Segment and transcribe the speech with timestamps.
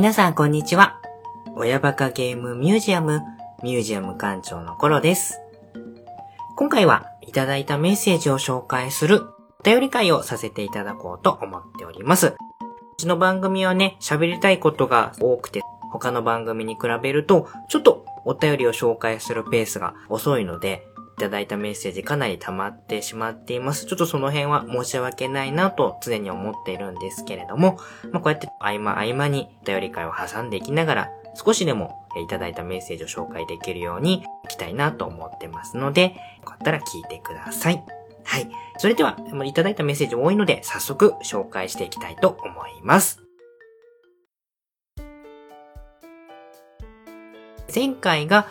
[0.00, 0.98] 皆さんこんにちは。
[1.56, 3.20] 親バカゲームミュージアム、
[3.62, 5.42] ミュージアム館長のコロです。
[6.56, 9.26] 今回はいただいたメッセージを紹介する
[9.60, 12.28] お便り会をさせていただこうと思っております。
[12.28, 12.36] う
[12.96, 15.60] ちの番組はね、喋りたいことが多くて、
[15.92, 20.86] 他の番組に比べると、ちょっとお便りを紹介するペースが遅いので、
[21.20, 23.84] ただいたメッセージかなり溜まってしまっています。
[23.84, 27.78] ちょっとその辺は申し訳ないなと常に思っているんですけれども、
[28.10, 37.84] まあ、こうやって合間合間にお便り会を挟んでいきながら、少しでもいただいたメッセージを紹介できるようにいきたいなと思ってますので、よかったら聞いてください。
[38.24, 38.48] はい。
[38.78, 43.22] それでは、いただいたメッセージ多いので、早速紹介していきたいと思います。
[47.72, 48.46] 前回が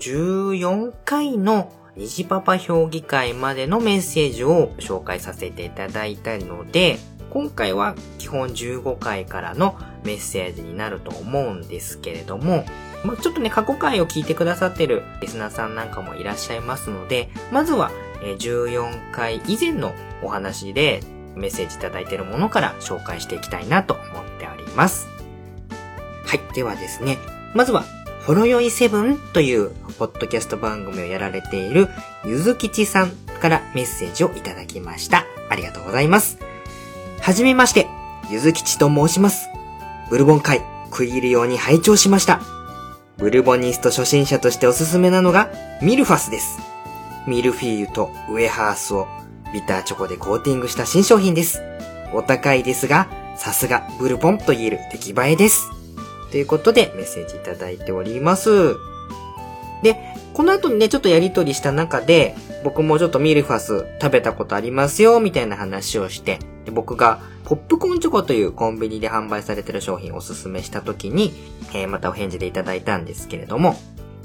[0.00, 6.98] 14回の虹パパ評議会までのメッセージを紹介させていただいたので、
[7.30, 12.64] 今回は基本15回からのメッセージになると思うんですけれども、
[13.04, 17.90] ま、ちょっとね、過去回を聞いてくださってるリスナーさんなんかもいらっしゃいますので、まずは
[18.38, 21.00] 14回以前のお話で
[21.34, 24.06] メッセージいただいているものから紹介していきたいなと思っ
[24.38, 25.06] ております。
[26.26, 26.54] はい。
[26.54, 27.16] ではですね、
[27.54, 27.84] まずは、
[28.26, 31.88] ほろよいセブンというポッドキャスト番組をやられている
[32.24, 35.24] ゆずきちさんからメッセージをいただきました。
[35.48, 36.38] ありがとうございます。
[37.20, 37.86] はじめまして、
[38.30, 39.48] ゆずきちと申します。
[40.10, 42.40] ブルボン会、食い入るように拝聴しました。
[43.16, 45.50] ブルボニスト初心者としておすすめなのが、
[45.82, 46.58] ミルファスです。
[47.26, 49.08] ミルフィーユとウエハースを
[49.52, 51.60] ビターチョコでコーティングした新商品です。
[52.12, 55.79] お高いですが、さすがブルボンと言える出来栄えです。
[56.30, 58.76] ということでメッセージいただいております。
[59.82, 59.96] で、
[60.34, 71.32] この後にね、ちょっとやりとりした中で、僕もちょっとミルファス食べたことありますよ、みたいな話をして、で僕がポップコーンチョコというコンビニで販売されてる商品をおすすめした時に、
[71.72, 73.76] えーまたお返事でいただいたんですけれども、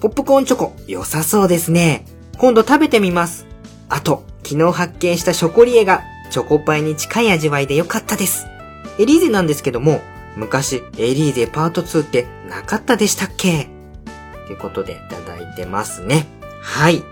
[0.02, 2.06] ポップコーンチョコ良さそうですね。
[2.38, 3.48] 今度食べてみます。
[3.90, 8.46] あと、昨日発見したショコリエがチョコパイに近い味わいで良かったです。
[9.00, 10.02] エリーゼなんですけども、
[10.36, 13.70] 昔エリーゼパート2ってなかったでしたっけ？
[14.48, 16.28] ということでいただいてますね。
[16.62, 17.04] はい。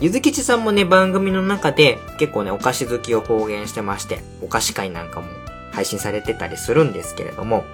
[0.00, 5.28] ゆずきちさんもね、番組の中で結構ね、お菓子好きを公言してまして、お菓子会なんかも
[5.72, 7.64] 配信されてたりするんですけれども、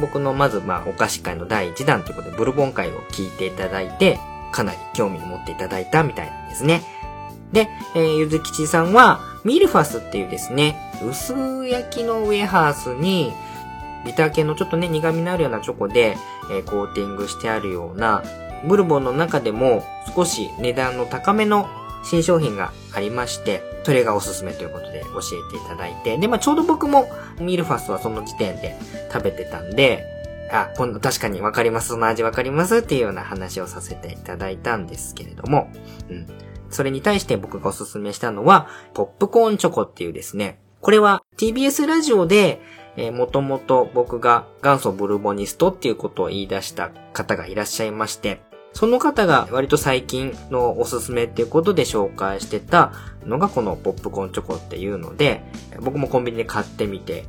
[0.00, 4.18] 僕のまずまあお菓子会の第1弾ということで、ブルボン会を聞いていただいて、
[4.52, 6.82] かなり興味を持っていただいたみたいなんですね。
[7.52, 10.76] で、えーゆずきちさんは、ミルファスっていうですね、
[11.08, 11.32] 薄
[11.66, 13.32] 焼きのウエハースに、
[14.04, 16.16] ビター系のちょっとね、苦味のあるようなチョコで、
[16.50, 18.22] えーコーティングしてあるような、
[18.66, 19.84] ブルボンの中でも
[20.14, 21.68] 少し値段の高めの
[22.04, 27.08] 新商品がありまして、それがおすすめということで教えていただいて、で、まあちょうど僕も
[27.40, 28.76] ミルファスはその時点で
[29.12, 30.04] 食べてたんで、
[30.50, 35.70] あ、今度確かにわかります、その味わかりますっていうような話をさせていただいたんですけれども、
[36.08, 36.26] うん。
[36.70, 42.60] それに対して僕がおすすめしたのは、ポップコーンチョコっていうですね、これは TBS ラジオで、
[42.96, 48.40] えー、もともと僕が元祖ブルボニストっていうことを言い出した方がいらっしゃいまして、
[48.72, 52.92] その方が割と最近のおすすめっていうことで紹介してた
[53.24, 55.42] のがこのポップコーンチョコっていうので、
[55.80, 57.24] 僕もコンビニで買ってみて、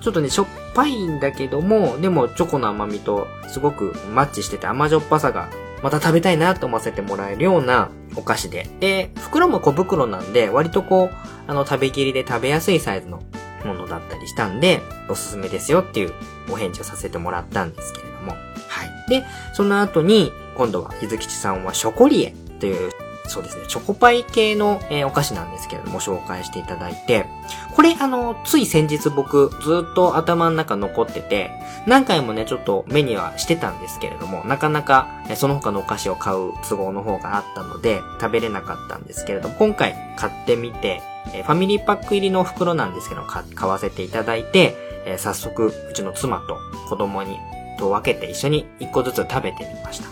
[0.00, 5.50] ちょっとね、しょっぱいんだけども、でもチョコの甘みとすごくマッチしてて甘じょっぱさが
[5.82, 8.68] また食べたいなと思わせてもらえるようなお菓子で。
[8.80, 11.14] で、袋も小袋なんで、割とこう、
[11.46, 13.22] あの、食べきりで食べやすいサイズの
[13.64, 16.12] ものだったりしたんで、おすすめですよっていう
[16.50, 18.32] お返事をさせてもらったんですけれども。
[18.32, 19.10] はい。
[19.10, 22.90] で、その後に、今度は、ゆずきちさんはショコリエという、
[23.26, 27.26] そうですね、チョコパイ系の、えーお菓子なんですけれども、紹介していただいて、
[27.74, 31.50] これ、あの、つい先日僕、ずっと頭の中残ってて、
[31.86, 41.00] 何回もね、ちょっと目にはしてたんですけれども、なかなか、えその他のお菓子を買う都合の方があったので、食べれなかったんですけれども、今回買ってみて、
[41.34, 44.76] えファミリーパック入りの袋なんですけど、買わせていただいて、
[45.06, 46.58] え早速、うちの妻と
[46.88, 47.38] 子供に、
[47.78, 50.10] と分けて一緒に一個ずつ食べてみました。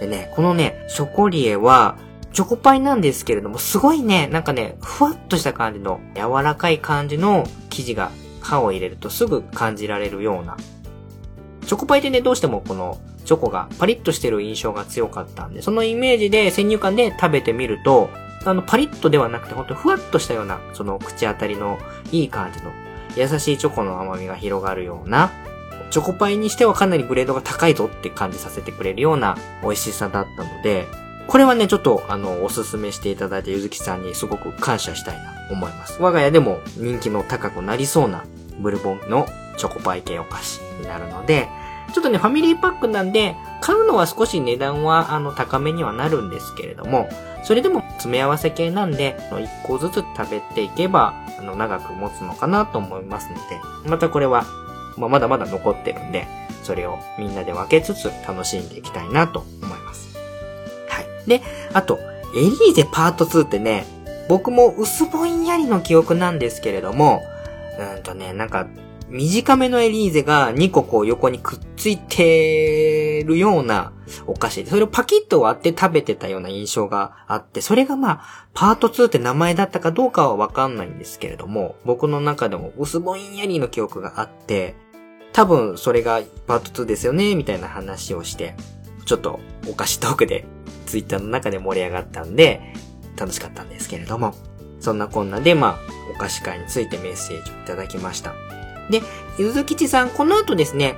[0.00, 1.96] でね、このね、ショコリエは、
[2.32, 8.10] チョコパイなんですけれども、すごいね、なんかね、ふわっとした感じの、柔らかい感じの生地が
[8.40, 10.56] 歯を入れるとすぐ感じられるような。
[11.66, 18.10] チョコパイってね、どうしてもこの、チョコがパリッとしてる印象が強かったんで、そのイメージで先入観で食べてみると、
[18.44, 21.78] あの、パリッとではなくて、ほんとふわっとしたような、その口当たりの
[22.12, 22.72] いい感じの、
[23.16, 25.30] 優しいチョコの甘みが広がるような、
[25.90, 30.86] チョコパイにしてはかなりグレードが高いぞって感じさせてくれるような美味しさだったので、
[31.26, 36.02] これはね、ちょっと、あの、おすすめしていただいたゆずきさんにすごく感謝したいな、思います。
[36.02, 38.24] 我が家でも人気の高くなりそうな、
[38.58, 39.26] ブルボンの
[39.56, 41.48] チョコパイ系お菓子になるので、
[41.92, 47.08] ちょっとね、ファミリーパックなんで、買うのは少し値段は、あの、高めにはなるんですけれども、
[47.44, 53.40] それでも詰め合わせ系なんで、1個ずつ食べていけば、あの、長く持つのかなと思いますので、
[53.88, 54.44] またこれは、
[54.96, 56.26] まあ、まだまだ残ってるんで、
[56.62, 60.16] それをみんなで分けつつ楽しんでいきたいなと思います。
[60.88, 61.28] はい。
[61.28, 61.42] で、
[61.74, 61.98] あと、
[62.34, 63.84] エリーゼパート2ってね、
[64.28, 67.22] 僕も薄ぼんやりの記憶なんですけれども、
[67.96, 68.66] うんとね、なんか、
[69.08, 73.92] 短めのエリーゼが2個こう横にくっついてるような
[74.26, 84.74] お菓子で、それをパキッと割って食べてたような印象があって、それがまあ、パート2って名前だったかどうかはわかんないんですけれども、僕の中でも薄ぼんやりの記憶があって、
[85.32, 88.54] 多分それがパート2ですよね、みたいな話をして、
[89.04, 90.46] ちょっとお菓子トークで、
[90.86, 92.74] ツイッターの中で盛り上がったんで、
[93.16, 94.34] 楽しかったんですけれども、
[94.80, 95.78] そんなこんなで、まあ、
[96.14, 98.34] お菓子会についてメッセージをいただきました。
[98.90, 99.02] で、
[99.38, 100.96] ゆずきちさん、この後ですね、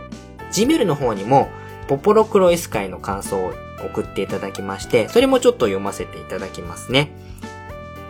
[0.51, 1.49] ジメルの方にも、
[1.89, 3.53] ポポロクロイス会の感想を
[3.85, 7.11] 送っていただきまして、それもちょっと読ませていただきますね。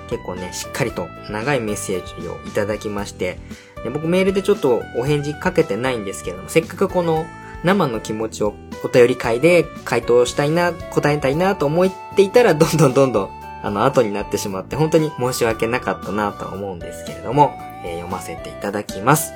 [0.08, 3.38] 結構ね、しっかりと長いメッセージをいただきまして、
[3.82, 7.26] で僕メールでちょっとお返事かけてないんですけれども、せっかくこの
[7.64, 13.30] 生の気持ちをお便り会で回答したいな、答えたいなと思っていたら、どんどんどんどん、
[13.62, 19.32] あの、後になってしまって、本当に申し訳なかったなと思うんですけれども、えー、読ませていただきます。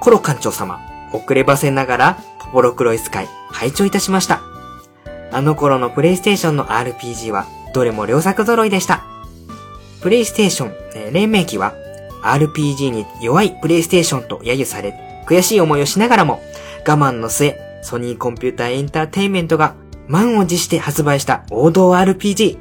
[0.00, 0.80] コロ館長様、
[1.12, 4.40] 遅ればせながら、ポポロクロイス会、拝聴いたしました。
[5.32, 9.04] あの頃のプレイステーションの RPG は、どれも良作揃いでした。
[10.00, 11.74] プレイステーション、えー、黎明期は、
[12.22, 14.94] RPG に弱いプレイステーションと揶揄され、
[15.26, 16.40] 悔しい思いをしながらも、
[16.86, 19.74] 我慢の末、ソニーコンピューターエンターテインメントが
[20.08, 22.58] 満を持して発売した王道 RPG。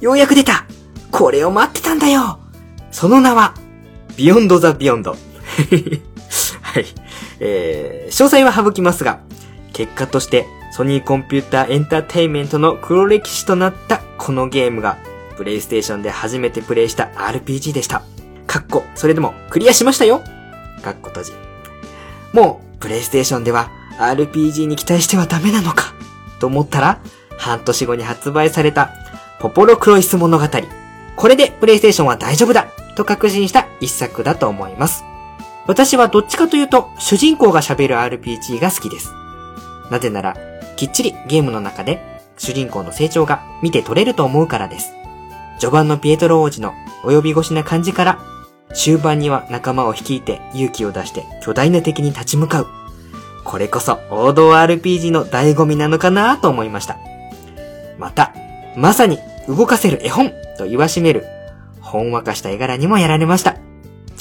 [0.00, 0.66] ようやく出た
[1.10, 2.40] これを待ってたんだよ
[2.90, 3.54] その名は、
[4.16, 5.16] ビヨンドザビヨンド。
[6.72, 6.86] はい。
[7.40, 9.20] えー、詳細は省きますが、
[9.72, 14.96] 結果としてソニーコンピューターエンターテインメントの黒歴史となったこのゲームが、
[15.36, 18.02] プレイステーションで初めてプレイした RPG でした。
[18.46, 20.22] かっこ、それでもクリアしましたよ
[20.82, 21.32] かっこ閉じ。
[22.32, 25.94] もう、プレイステーションでは RPG に期待してはダメなのか
[26.40, 27.00] と思ったら、
[27.36, 28.90] 半年後に発売された、
[29.40, 30.46] ポポロクロイス物語。
[31.16, 35.04] これでプレイステーションは大丈夫だと確信した一作だと思います。
[35.66, 39.12] 私はどっちかというと、主人公が喋る RPG が好きです。
[39.90, 40.36] なぜなら、
[40.76, 44.92] きっちりゲームの中で主人公の成長が見て取れると思うからです。
[45.60, 46.72] 序盤のピエトロ王子の
[47.04, 48.18] 及び腰な感じから、
[48.74, 52.66] 終盤には仲間を率いて勇気を出して巨大な敵に立ち向かう。
[53.44, 56.96] これこそ王道 RPG の醍醐味なのかなと思いました。
[57.98, 58.32] また、
[58.76, 61.26] まさに動かせる絵本と言わしめる、
[61.80, 63.56] ほんわかした絵柄にもやられました。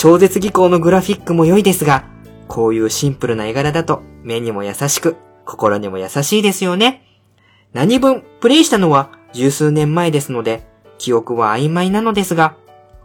[0.02, 2.06] 超絶技巧のグラフィックも良いですが、
[2.48, 5.16] こういうシンプルな絵柄だと目にも優しく、
[5.46, 7.04] 心にも優しいですよね。
[7.72, 10.64] 何分、プレイしたのは十数年前ですので、
[10.98, 12.56] 記憶は曖昧なのですが、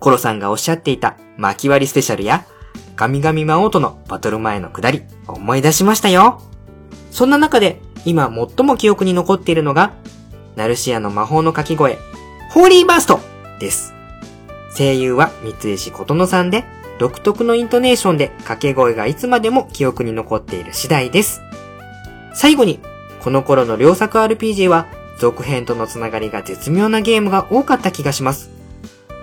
[0.01, 2.47] コロさんがおっしゃっていた巻き割りスペシャルや、
[2.97, 6.41] 神々魔王とのバトル前のくだり、思い出しましたよ。
[7.11, 9.93] そんな中で、今最も記憶に残っているのが、
[10.55, 11.99] ナルシアの魔法の掛け声、
[12.53, 13.21] ホーリーバースト
[13.61, 13.93] です。
[14.75, 16.65] 声優は三石琴乃さんで、
[16.99, 21.43] 独特のイントネーションで掛け声がいつまでも記憶に残っている次第です。
[22.35, 22.81] 最後に、
[23.23, 24.87] この頃の良作 RPG は、
[25.19, 28.51] 続編とのつながりが絶妙なゲームが多かった気がします。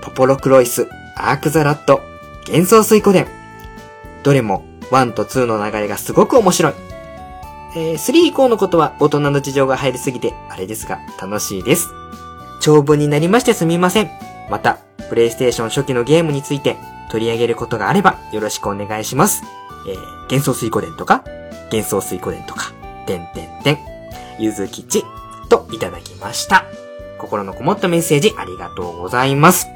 [0.01, 2.01] ポポロクロイス、アークザラット、
[2.47, 3.27] 幻想水湖伝。
[4.23, 6.73] どれも1と2の流れがすごく面白い。
[7.75, 11.89] えー、3以降のことは大人の事情が入りすぎてあれですが楽しいです。
[12.59, 14.11] 長文になりましてすみません。
[14.49, 16.77] また、プレイステーション初期のゲームについて
[17.13, 19.43] 取り上げることがあればよろしくお願いします。
[19.87, 21.23] えー、幻想水湖伝とか、
[21.71, 22.73] 幻想水湖伝とか、
[23.05, 23.77] てんてんてん、
[24.39, 25.03] ゆずきち、
[25.47, 26.65] といただきました。
[27.19, 29.67] 心のこもったメッセージありがとうございます。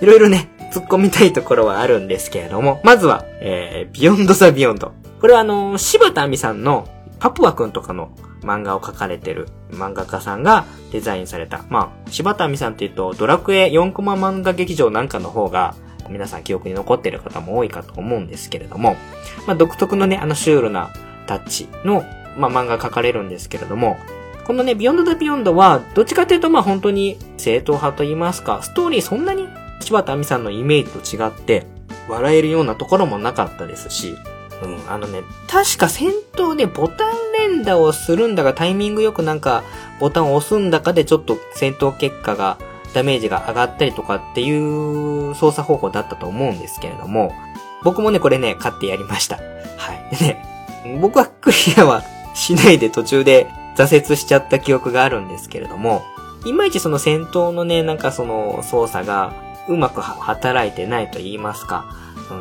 [0.00, 4.90] いろいろね、突っ込みたいところはあるんですけれども、まずは、えー、ビヨンドザビヨンド。
[5.20, 6.88] これはあのー、柴田亜美さんの
[7.20, 8.10] パプワくんとかの
[8.40, 11.64] 漫画を描かれてる漫画家さんがデザインされた。
[11.70, 15.76] まあ、柴田亜美さんって言うと、ドラクエ4コマ漫画劇場なんかの方が、
[16.12, 18.96] 皆さん記憶に残ってる方も多いかと思うんですけれども、
[19.46, 20.92] まあ、独特のね、あのシュールな
[21.26, 22.04] タッチの、
[22.36, 23.96] まあ、漫画描かれるんですけれども、
[24.44, 29.48] このね、ビヨンド・ザ・ビヨンドは、どっちかというと、まあ本当に正統派と言いますか、ストーリーそんなに
[29.80, 31.66] 柴田亜美さんのイメージと違って、
[32.08, 34.16] 笑えるようなところもなかったですし、
[34.62, 39.62] うん、あのね、確か戦闘でボタン連打をするんだがタイミングよくなんか
[40.00, 42.58] ボタンを押すんだかでちょっと戦闘結果が、
[42.92, 44.50] ダメージが上がったりとかってい
[45.30, 47.32] う操作方法だったと思うんですけれども、
[47.82, 49.36] 僕もね、これね、買ってやりました。
[49.36, 49.42] は
[50.12, 50.16] い。
[50.16, 50.44] でね、
[51.00, 52.02] 僕はクリアは
[52.34, 56.02] しないで途中で挫折しちゃった記憶があるんですけれども、
[56.44, 59.32] いまいちその戦闘のね、なんかその操作が
[59.68, 61.84] うまく働いてないと言いますか、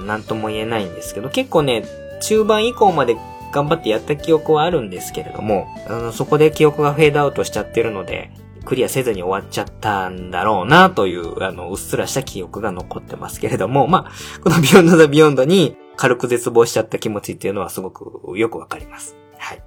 [0.05, 1.84] なんとも言えないんですけど、結構ね、
[2.22, 3.15] 中盤以降まで
[3.51, 8.31] 頑張ってやった記憶はあるんですけれども、あの、そこで記憶がフェードアウトしちゃってるので、
[8.65, 19.15] クリアせずに終わっちゃったんだろうなという、あの、うっすらした記憶が残ってますけれども、まあ、このビヨンドザビヨンドに軽く絶望しちゃった気持ちっていうのはすごくよくわかります。
[19.38, 19.63] はい。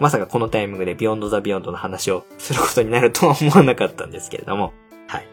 [0.00, 4.72] まさかこのタイミングでビヨンドザビヨンドの話をすることになるとは思わなかったんですけれども、
[5.08, 5.28] はい。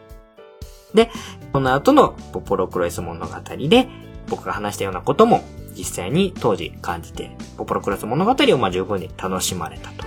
[0.94, 1.10] で、
[1.52, 3.36] この後のポポロクロイス物語
[3.68, 3.88] で、
[4.30, 5.44] 僕が話したようなことも
[5.76, 10.06] 実際に当時感じて、ポポロクロイス物語をまあ十分に楽しまれたと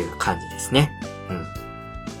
[0.00, 0.90] いう感じですね。
[1.30, 1.57] うん。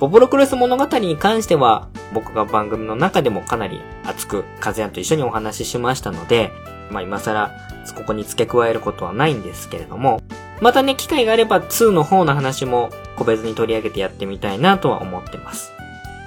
[0.00, 6.52] ポポロクロイス物語に関しては、僕が番組の中でもかなり熱く、カズヤンと一緒にお話ししましたので、
[6.90, 7.50] まあ今更、
[7.96, 10.20] ここに付け加えることはないんですけれども、
[10.60, 15.72] またね、機会があれば2の方の話も個別に取り上げてやってみたいなとは思ってます。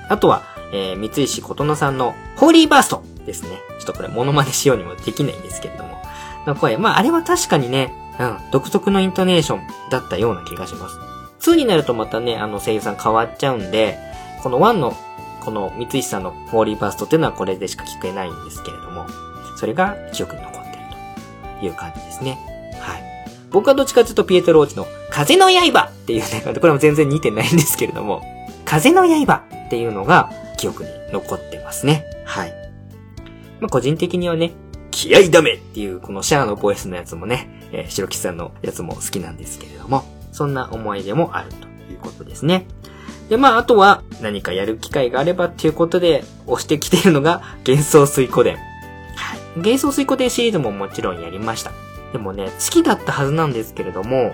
[0.10, 3.50] あとは、えー、三石琴乃さんのホーリーバーストですね。
[3.80, 6.02] ちょっとこれモノマネしようにもできないんですけれども。
[6.46, 6.78] の声。
[6.78, 11.11] まあ、あれは確かにね、うん、独特のイントネーションだったような気がします。
[11.42, 13.98] 2になるとまたね、あの声優さん変わっちゃうんで、
[14.44, 14.96] この1の、
[15.44, 19.08] この三石さんのホーリーバーストっていうのはこれでしか聞けないんですけれども、
[19.58, 20.78] それが記憶に残ってる
[21.60, 22.38] という感じですね。
[22.80, 23.04] はい。
[23.50, 28.22] 僕はどっちかというとピエトローチの風の刃っていうね、 これも全然似てないんですけれども、
[28.66, 32.06] 風の刃っていうのが記憶に残ってますね。
[32.26, 32.54] はい。
[33.60, 34.52] まあ、個人的にはね、
[34.92, 42.66] 気合ダメっていうこのシャアのボイスのやつもね、えー、白木さんのやつも好きなんですけれども、そんな思い出もあるということですね。
[43.30, 48.58] で、まあ、あとは何かやる機会があればっていうことで押してきているのが幻想水湖伝。
[49.56, 51.72] 幻想水湖伝シリーズももちろんやりました。
[52.12, 54.34] でもね、好きだったはずなんですけれども、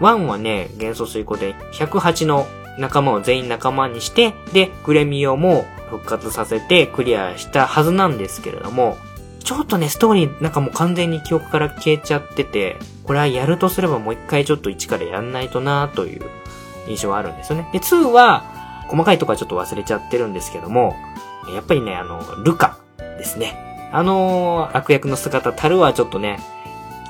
[0.00, 2.46] 1はね、元素水湖で108の
[2.78, 8.96] 仲間を全員仲間にして、で、グレミオも復活させてクリアしたはずなんですけれども、
[9.44, 16.22] ちょっとね、ストーリーなんかもう完全に記憶から消えちゃってて、これはやるとすればもう一回ちょっと一からやんないとなという
[16.88, 17.68] 印象はあるんですよね。
[17.72, 18.44] で、2は、
[18.88, 20.96] 細かいとこはちょっと忘れちゃってるんですけども、
[21.54, 23.66] やっぱりね、あの、ルカですね。
[23.92, 26.38] あの悪役の姿たるはちょっとね、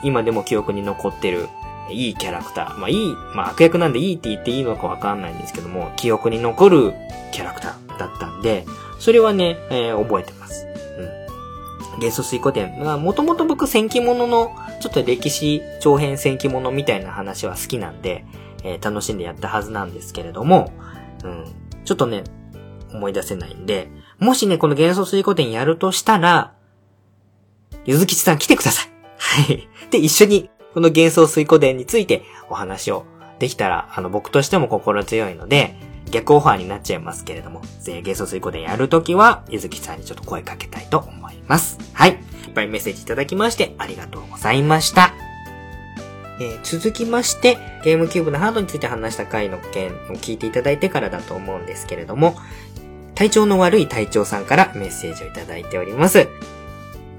[0.03, 1.49] 今でも記憶に残ってる、
[1.91, 2.79] いいキャラクター。
[2.79, 2.97] まあいい、
[3.35, 6.95] まあ悪役なんでいいって言っていいのかわかんないんですけども、記憶に残る
[7.33, 8.65] キャラクターだったんで、
[8.99, 10.70] それはね、えー、覚えてます。
[12.00, 12.83] 元素水湖伝。
[12.83, 18.25] まあ、もともと僕戦記物の、ちょっと歴史長編戦記物みたいな話は好きなんで、
[18.64, 20.73] えー、楽しんでやったはずなんですけれども、
[21.23, 21.45] うん。
[21.85, 22.25] ちょっとね、
[22.92, 23.88] 思い出せないんで、
[24.19, 26.54] もしね、この元素水湖伝やるとしたら、
[27.85, 28.90] ゆずきちさん来てください。
[29.16, 29.69] はい。
[29.90, 33.04] で、一緒に、この幻想水湖伝についてお話を
[33.38, 35.75] できたら、あの、僕としても心強いので、
[36.11, 41.79] 逆オファーになっちゃいますけれども、幻想水湖伝やるときは、ゆずきさんにちょっと声かけたいと思います。
[41.93, 42.11] はい。
[42.11, 45.14] いっぱいメッセージいただきまして、ありがとうございました。
[46.40, 52.35] えー、続きまして、ゲームキューブのハードについて話した回の件を聞いていただいてからだと思うんですけれども、
[53.14, 56.29] 体調の悪い隊長さんからメッセージをいただいております。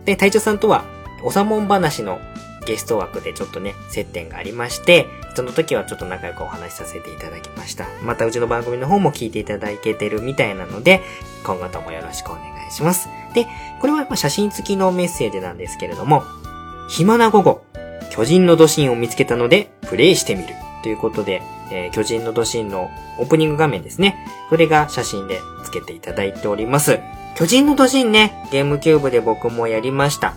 [0.05, 0.83] で、隊長さんとは
[1.24, 2.19] おさもん話の
[2.65, 7.88] ゲスト枠でちょっとね、接点がありまして、その時はちょっと仲良くお話しさせていただきました。
[8.03, 11.01] またうちの番組の方も聞いていただけてるみたいなので、
[11.45, 13.07] 今後ともよろしくお願いします。
[13.33, 13.47] で、
[13.79, 16.23] これは写真付きのメッセージなんですけれども、
[16.89, 17.63] 暇な午後、
[18.11, 20.55] 巨人の土神を見つけたので、プレイしてみる。
[20.83, 24.25] ということで、えー、巨人の土神のオープニング画面ですね。
[24.50, 27.00] それが写真で付けていただいております。
[27.35, 30.33] 巨人の土神ね、ゲームキューブで僕もやりました。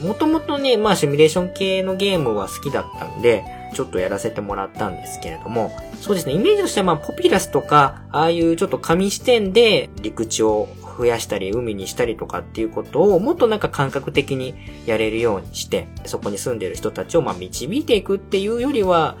[0.00, 19.16] もともとね、まあシミュレーション系のゲームは好きだったんで、ちょっとやらせてもらったんですけれども、そうですね、イメージとしてはまあポピュラスとか、ああいうちょっと紙視点で陸地を増やしたり海にしたりとかっていうことをもっとなんか感覚的にやれるようにして、そこに住んでる人たちをまあ導いていくっていうよりは、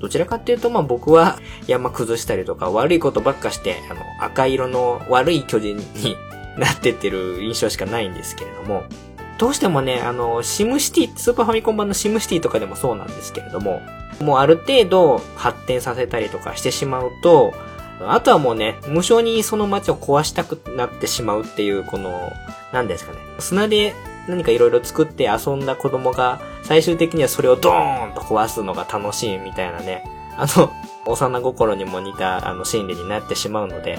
[0.00, 6.16] どちらかっていうとまあ僕は山崩したりとか悪いことばっかして、あの赤色の悪い巨人に
[6.56, 8.84] なってってる印象しかないんですけれども、
[9.38, 13.80] どうしてもね、あの、シムシティ、スーパーファミコン版のシムシティとかでもそうなんですけれども、
[14.20, 17.54] もうある程度発展させたりとかしてしまうと、
[18.00, 22.32] あとはもうね、無償にその街を壊したくなってしまうっていう、この、
[22.72, 23.18] 何ですかね。
[23.38, 23.94] 砂で
[24.28, 30.04] 何か色々作って遊んだ子供が、最終的にはそれをドーンと壊すのが楽しいみたいなね、
[30.36, 30.70] あの、
[31.06, 33.98] 幼心にも似た、あの、心理になってしまうので、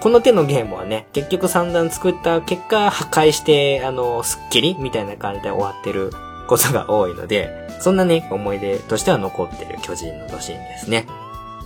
[0.00, 6.12] この手のゲームはね、結局散々作った結果、破壊して、あの、スッキリみたいな感じで終わってる
[6.48, 11.06] ことが多いので、そんなね、思い出としては残ってる巨人のドシーンですね。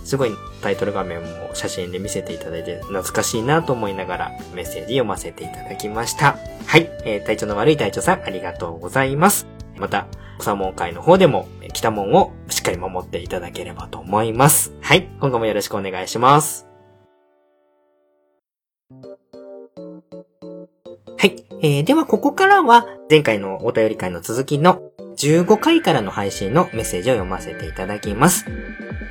[0.03, 6.37] すごいタイトル画面も写真で見せていただいて懐かしいなと思いながらメッセージ読ませていただきました。
[6.65, 6.89] はい。
[7.05, 9.47] えー、体調の悪い隊長さんありがとうございます。
[9.77, 10.07] また、
[10.39, 14.73] 草門会の方でも、北門をしっかり守っていただければと思います。
[14.81, 15.07] はい。
[15.19, 16.70] 今後もよろしくお願いします。
[21.21, 21.45] はい。
[21.61, 24.81] えー、ではここからは前回のお便り会の続きの
[25.17, 28.47] 15回からの配信のメッセージを読ませていただきます。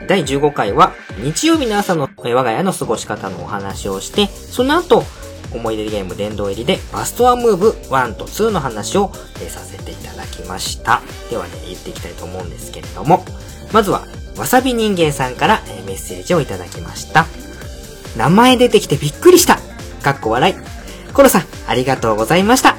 [0.09, 5.05] 第15回は日曜日の朝の我が家の過ごし方のお話をして、その後、
[5.55, 9.13] 思い出ゲーム殿堂入りでバストアムーブ1と2の話を
[9.49, 11.03] させていただきました。
[11.31, 13.25] ではね、言っていきたいと思うんですけれども、
[13.73, 14.05] まずは、
[14.37, 17.27] わさび人間さんからメッセージをいただきました。
[18.17, 19.61] 名前出てきてびっくりした
[20.03, 20.80] かっこ笑い。
[21.13, 22.77] コロさん、ありがとうございました。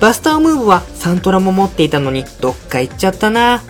[0.00, 3.62] バストアムーブはサントラも持っていたのにどっか行っちゃったな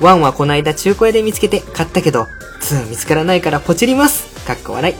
[0.00, 2.26] one はこないだ中古屋で見つけて買ったけど、
[2.60, 4.44] two 見つからないからポチります。
[4.46, 4.94] かっこ笑い。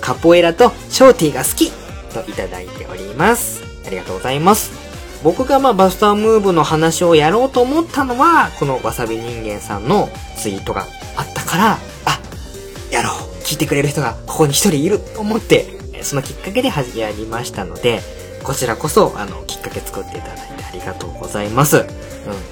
[0.00, 1.70] カポエラとショーティーが好き
[2.12, 3.62] といただいております。
[3.86, 4.70] ありがとうございます。
[5.22, 10.86] 僕がまあバストアムーブの話をやろうと思ったのは、このわさび人間さんのツイートが
[11.16, 12.20] あったから、あ、
[12.90, 13.12] やろう
[13.42, 18.00] 聞いてくれる人がここに一人いると思ってそのきっかけで始めりましたので、
[18.42, 21.78] こちらこそ、あの、きっかけ作っていただいてありがとうございます。
[21.78, 21.84] うん。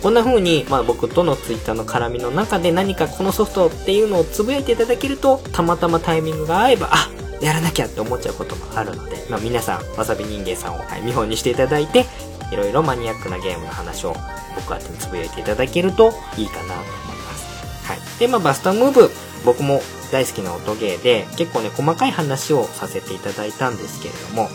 [0.02, 7.10] こんな風に、まあ僕とのツイッターの絡みの中で何かこのソフトっていうのをつぶやいていただけると、たまたまタイミングが合えば、あ、
[7.40, 12.06] やらなきゃって思っちゃうこともあるので、まあ皆さん、わさび人間さんを、はい、見本にしていただいて、
[12.50, 14.14] いろいろマニアックなゲームの話を
[14.54, 17.86] 僕宛につぶやいていただけるといいかなと思います。
[17.86, 18.18] はい。
[18.18, 19.10] で、まあバスタムーブ、
[19.46, 19.80] 僕も
[20.12, 24.50] 大好きな音ゲーで、結構ね、細かい話をさせていただいたんですけれども、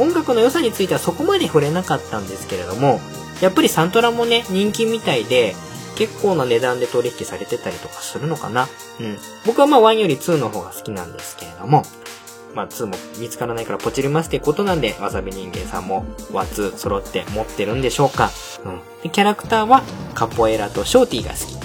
[0.00, 2.98] 音楽の良さについてはそこまで触れなかったんですけれども、
[3.42, 5.54] やっぱりサントラもね、人気みたいで、
[5.96, 9.18] 結構な値段で取引されてたりとかするのかなうん。
[9.44, 11.82] 僕はまあ1より2の方が好きなんですけれども、
[12.54, 18.30] まあ2も見つからないからポチりますってことなんで、わさび人間さんも1、2揃って持ってるんでしょうか
[19.04, 19.10] うん。
[19.10, 19.82] キャラクターは
[20.14, 21.61] カポエラとショーティーが好き、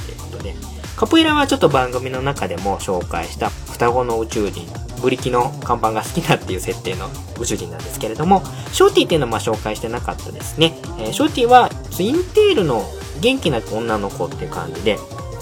[0.98, 4.66] カポエラはちょっと番組の中でも紹介した双子の宇宙人、
[5.00, 7.08] ブリキの看板が好きだっていう設定の
[7.40, 8.42] 宇宙人なんですけれども、
[8.74, 10.74] ショーティーっていうのはま紹介してなかったですね。
[10.98, 12.84] えー、ショーティーはツインテールの
[13.22, 14.98] 元気な女の子っていう感じで、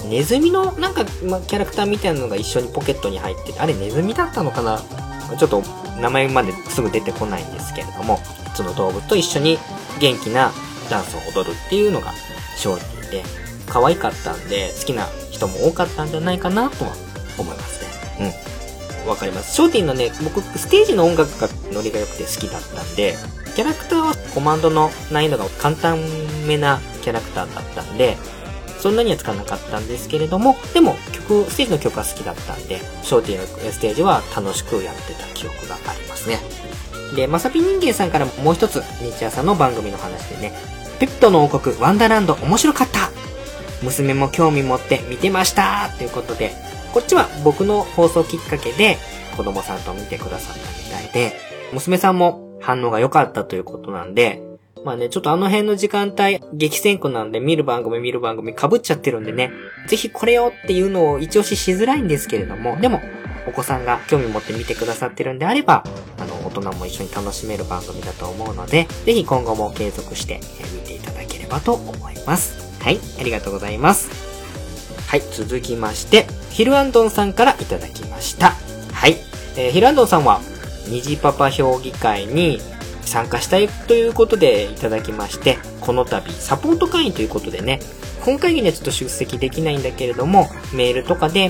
[0.09, 4.81] ネズミのなんか、ま、キャラクターみたいなのが一緒にポケットに入ってて、あれネズミだったのかな？
[5.39, 5.63] ちょっと
[6.01, 8.19] 名前まですぐ出てこないんですけれども、
[8.55, 9.57] その動物と一緒に
[10.01, 10.51] 元気な
[10.89, 12.11] ダンスを踊るっていうのが
[12.57, 13.23] ショーティーで、
[13.67, 16.95] 可愛かったんで好きな人も多かったんじゃないかなとは
[17.37, 17.83] 思います
[18.19, 18.33] ね。
[19.03, 19.09] うん。
[19.09, 19.53] わかります。
[19.53, 23.15] ショーティーのね、僕、ステージの音楽がノリが良くて好きだったんで、
[23.55, 25.99] キャラクターはコマンドの難易度が簡単
[26.47, 28.17] めなキャラクターだったんで、
[28.79, 36.39] そんなにはつかなかったんですけれども、でも曲、ステージの曲は好きだったんで、ショーティーのステージは楽しくやってた記憶がありますね。
[37.15, 40.53] で、まさぴ人間さんからもう一つ、日朝の番組の話でね、
[40.99, 43.11] ペットの王国ワンダーランド面白かった
[43.83, 46.51] 娘も興味持って見てましたということで、
[46.93, 48.97] こっちは僕の放送きっかけで
[49.35, 51.33] 子供さんと見てくださったみたいで、
[51.73, 54.41] 娘さんも反応が良かったということなんで、
[54.83, 59.51] まあね、ちょっとあの辺の時間帯、激戦区なんで見る番組見る番組被っちゃってるんでね、
[59.87, 63.01] ぜひこれをっていうのを一押ししづらいんですけれども、でも、
[63.47, 65.83] お子さんが興味持って見てくださってるんであれば、
[66.19, 70.39] あの、大人も一緒に楽しめる番組だと思うので、ぜひ今後も継続して
[70.73, 72.64] 見ていただければと思います。
[72.85, 74.11] はい、ありがとうございます。
[75.07, 78.51] はい、続きまして、ヒルアンドンさんからいただきました。
[78.93, 79.17] はい、
[79.57, 80.39] えー、ヒルアンドンさんは、
[80.87, 82.61] 虹パパ評議会に
[83.01, 87.79] 参加したいということでいただきまして、この度サポート会員ということでね、
[88.21, 91.49] 本会議にはちょっと出席できないんだけれども、メールとかで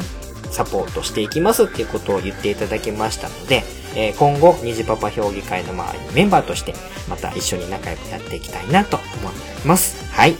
[0.51, 6.73] サポートしていきますっていうことを言っていただきましたので、えー、今後、虹パパ評議会の周りメンバーとして、
[7.09, 10.05] また一緒に仲良くやっていきたいなと思っております。
[10.13, 10.37] はい。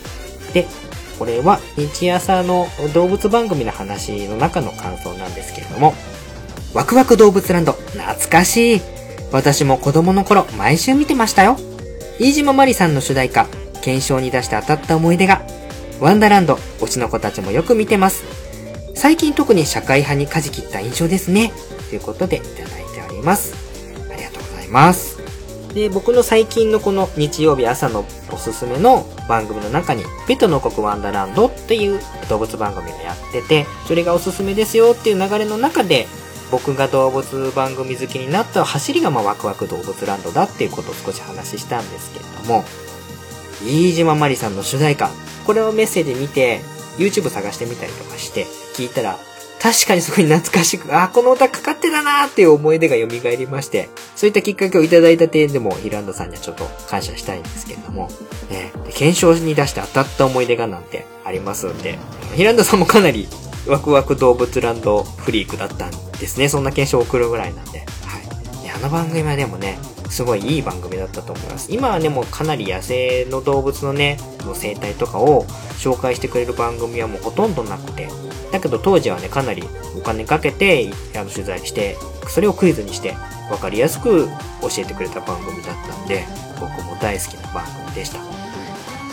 [0.54, 0.66] で、
[1.18, 5.94] これは日朝の動物番組の話の中の感想なんですけれども、
[6.74, 8.80] ワクワク動物ランド、懐かしい。
[9.32, 11.56] 私も子供の頃毎週見てましたよ。
[12.18, 13.46] 飯島まりさんの主題歌、
[13.82, 15.42] 検証に出して当たった思い出が、
[16.00, 18.24] ワンダランド、推しの子たちもよく見てます。
[18.94, 21.52] 最近特に社会派に舵切った印象ですね。
[21.88, 23.54] ということでいただいております。
[24.10, 25.18] ありがとうございます。
[25.74, 36.06] で、僕の最近のこの日曜日朝のおすすめの番組の中に、ペットの国ワンダーランドっていう動物番組をやってて、それがおすすめですよっていう流れの中で、
[36.50, 42.64] 僕が動物番組好きになった走りがまあワクワク動物ランドだっていうことを少し話したんですけれども、
[43.64, 45.10] 飯島まりさんの主題歌、
[45.46, 46.60] これをメッセージ見て、
[46.98, 49.18] YouTube 探してみたりとかして、聞いたら、
[49.66, 58.08] 確かにすごい懐かしく、あ、この歌かかってたなーっていう思い出が蘇りまして、そういったきっかけをいただいた点でも、ヒランドさんにはちょっと感謝したいんですけれども、
[58.48, 61.98] ね、検証に出して当たった思い出がなんてありますんで、
[62.36, 63.26] ヒランドさんもかなり
[63.66, 66.48] ワクワク動物ランドフリークだったんですね。
[66.48, 67.80] そんな検証を送るぐらいなんで。
[67.80, 68.70] はい。
[68.70, 71.72] あの番組はでもね、すごいいい番組だったと思います。
[71.72, 75.44] 今はね、もうかなり野生の動物のね、の生態とかを
[75.76, 78.08] 紹介してくれる番組はもうほとんどなくて、
[78.56, 79.62] だけど当時はね、かなり
[79.96, 81.96] お金かけて、あの、取材して、
[82.28, 83.14] それをクイズにして、
[83.50, 84.28] わかりやすく
[84.62, 86.24] 教えてくれた番組だったんで、
[86.58, 88.18] 僕も大好きな番組でした。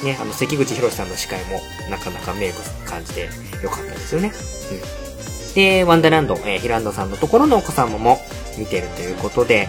[0.04, 3.30] ね、あの、関口博さんの司会もなかなか名物な感じで
[3.62, 4.32] 良かったですよね。
[4.72, 5.54] うん。
[5.56, 8.20] で、ワンダーランド、えー、ヒランドさんのところのお子様も
[8.58, 9.68] 見てるということで、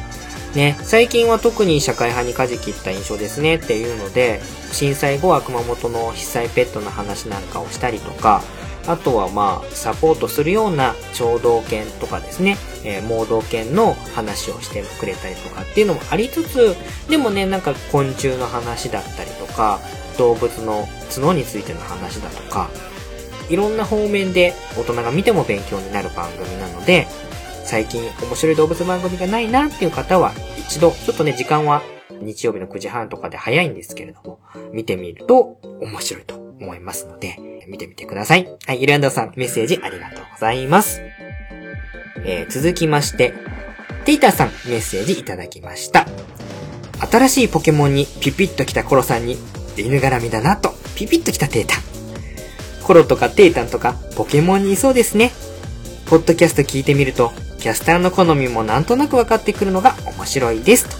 [0.54, 8.42] ね、最近は特に社会派に舵切った印象ですねっていうので、震災後は熊本の被災ペットの話なんかをしたりとか、
[8.86, 16.76] あとはまあ、サポートするような聴導犬とかですね、えー、盲導犬の話をしてくれたりとかっていうのもありつつ、
[17.08, 19.80] でもね、なんか昆虫の話だったりとか、
[20.18, 22.68] 動物の角についての話だとか、
[23.48, 27.06] いろんな方面で大人が見ても勉強になる番組なので、
[27.64, 31.82] 最近面白い動物番組がないなっていう方は、一度、ちょっとね、時間は
[32.20, 34.40] 日曜日の9時半とかで早いんですけれども、
[34.72, 38.48] 見てみると面白いと思いますので、見てみてください。
[38.66, 41.00] はい、イランダさん、メッセージありがとうございます。
[42.26, 43.34] えー、続きまして、
[44.04, 46.06] テイターさん、メッセージいただきました。
[47.10, 49.36] 新しいポケモンにピピッと来たコロさんに、
[49.76, 51.82] 犬絡みだなと、ピピッと来たテータン。
[52.82, 55.32] コロとかテータンとか、ポケモンにいそうですね。
[56.06, 60.86] ポッドキャスト聞いてみると、キャスターの好みもなんとなく分かってくるのが面白いです。
[60.88, 60.96] と、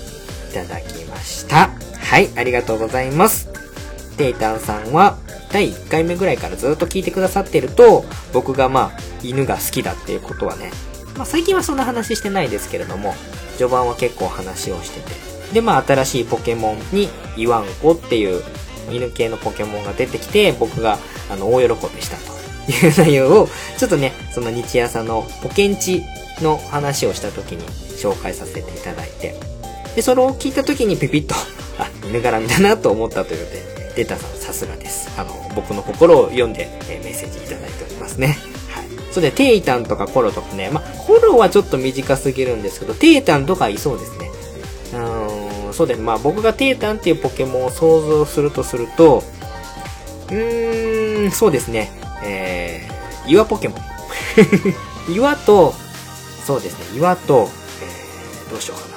[0.51, 1.71] いただきました。
[1.99, 3.49] はい、ありがとうございます。
[4.17, 5.19] テイタンさんは、
[5.55, 10.73] 第1回目ぐらいからずっと聞いてくださってると、僕がまあ、犬が好きだっていうことはね、
[11.17, 13.15] まあ最近はそんな話してないですけれども、
[13.57, 15.15] 序盤は結構話をしてて。
[15.55, 18.43] で、まあ新しいポケモンに、イワンコっていう
[18.91, 20.99] 犬系のポケモンが出てきて、僕が、
[21.31, 26.03] あの、大喜びしたという内容を、ちょっとね、その日朝のポケンチ
[26.43, 27.65] の話をした時に
[27.97, 29.37] 紹介させていただいて、
[29.95, 31.37] で、それを聞いた時にピピッと、
[31.79, 35.11] あ、犬絡みだなと思ったというので、データさすがです。
[35.19, 38.39] あの、僕の心を読んで、えー、メッセージいただいておりますね。
[38.71, 38.87] はい。
[39.13, 44.31] それで、テイタンとかコロとかね、まあ、コロはちょっと短すぎるんですけど、テイタンとかいそうですね。
[44.93, 46.01] うーん、そうです。
[46.01, 49.23] まあ、僕がテイタンっていうポケモンを想像するとすると、
[50.31, 51.91] うーん、そうですね。
[52.25, 53.81] えー、岩ポケモン。
[55.13, 55.75] 岩と、
[56.45, 57.49] そうですね、岩と、
[57.83, 58.95] えー、どうしようかな。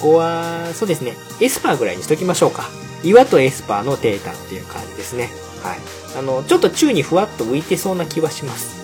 [0.00, 2.70] ここは、そうですね、エスパーぐらいにしときましょうか。
[3.02, 5.30] 岩とエスパーのテータっていう感じですね。
[5.62, 5.78] はい。
[6.18, 8.80] あの、ちょっと宙にふわっと浮いてそうな気はします。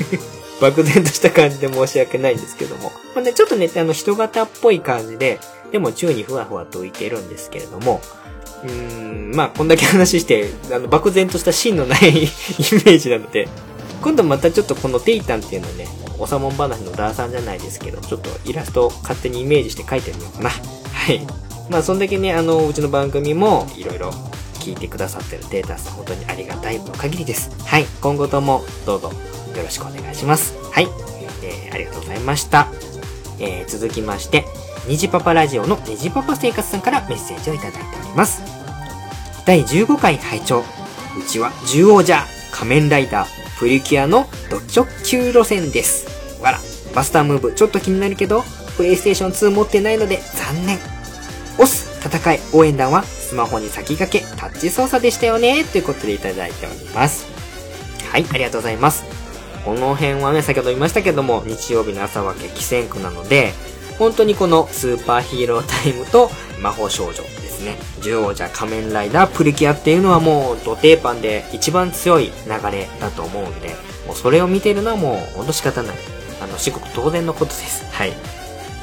[0.60, 2.92] 漠然とした感じで申し訳ないんですけども。
[3.14, 5.40] まあね、ちょっとね、あの、人型っぽい感じで、
[5.72, 8.00] でも宙にふわふわと浮いてるんですけれども、
[8.62, 13.48] うーん、まあ、こんだけ話して、あの、漠然とした芯のない イメージなので、
[14.00, 20.50] 今度またちょっとこのテイタンっていうのね、おさもん話のダーさんじゃないですけど、ちょっとイラストを勝手にイメージして描いてみようかな。
[20.50, 21.43] はい。
[21.68, 24.10] まあ、そんだけね、あの、うちの番組もいろいろ
[24.54, 27.50] 聞いてくださってるデータさん、本当にありがたいの限りです。
[27.64, 27.84] はい。
[28.00, 30.54] 今後ともどうぞよろしくお願いします。
[30.70, 30.88] はい。
[31.42, 32.68] えー、ありがとうございました。
[33.38, 34.44] えー、続きまして、
[34.86, 38.42] にじパパラジオのにじパパ生活さんからメッセージをいただいております。
[39.46, 40.62] 第15回拝聴
[41.18, 46.42] うちは獣王者、仮面ライダー、プリキュアのド直球路線です。
[46.42, 46.58] わら、
[46.94, 48.42] バスタームーブちょっと気になるけど、
[48.76, 50.93] プレイステーション2持ってないので残念。
[51.58, 57.26] 押す戦い応援団はスマホに先駆けタッチ操作でしたよねということでいただいております。
[58.10, 59.04] はい、ありがとうございます。
[59.64, 63.52] この辺はね、先ほど言いましたけども、日曜日の朝は激戦区なので、
[63.98, 67.76] 本当にこのスーパーヒーロータイムと魔法少女ですね。
[68.02, 73.70] 獣王者仮面ライダープリキュアっていうのはもう土定番で一番強い流れだと思うんで、
[74.06, 75.96] もうそれを見てるのはもうほんと仕方ない。
[76.42, 77.86] あの、至極当然のことです。
[77.90, 78.12] はい。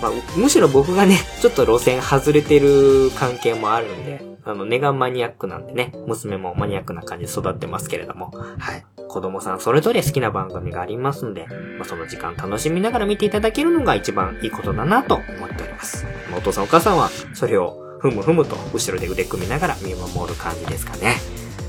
[0.02, 8.86] まあ、むしろ僕がね、 ちょっと路線外れてる関係もあるんで、あの、根がマニアックなんでね、娘もマニアックな感じで育ってますけれども、はい。
[9.08, 11.46] 子供さんそれぞれ好きな番組がありますんで、
[11.78, 16.06] まあ、その時間楽しみながら見ていただけるのが一番いいことだなと思っております。
[16.32, 21.18] ま、お父さんお母さんは、それをふむふむと後ろで腕組みながら見守る感じですかね。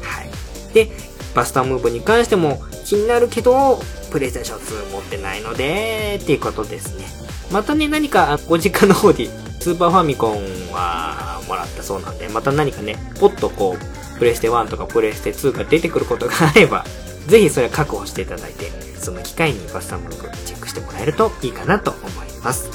[0.03, 0.31] はい。
[0.73, 0.91] で、
[1.35, 7.07] バスタームーブに関しても気になるけど、プレイステーション2持ってないので、っていうことですね。
[7.51, 16.85] またね、何かご実家の方に スーパーファミコンはもらったそうなんで、また何かね、ポッとこう、プレステ1とかプレステ2が出てくることがあれば、
[17.27, 22.69] ぜひそれは確保していただいて、その機会にバスタムログチェックしてもらえるといいかなと思います。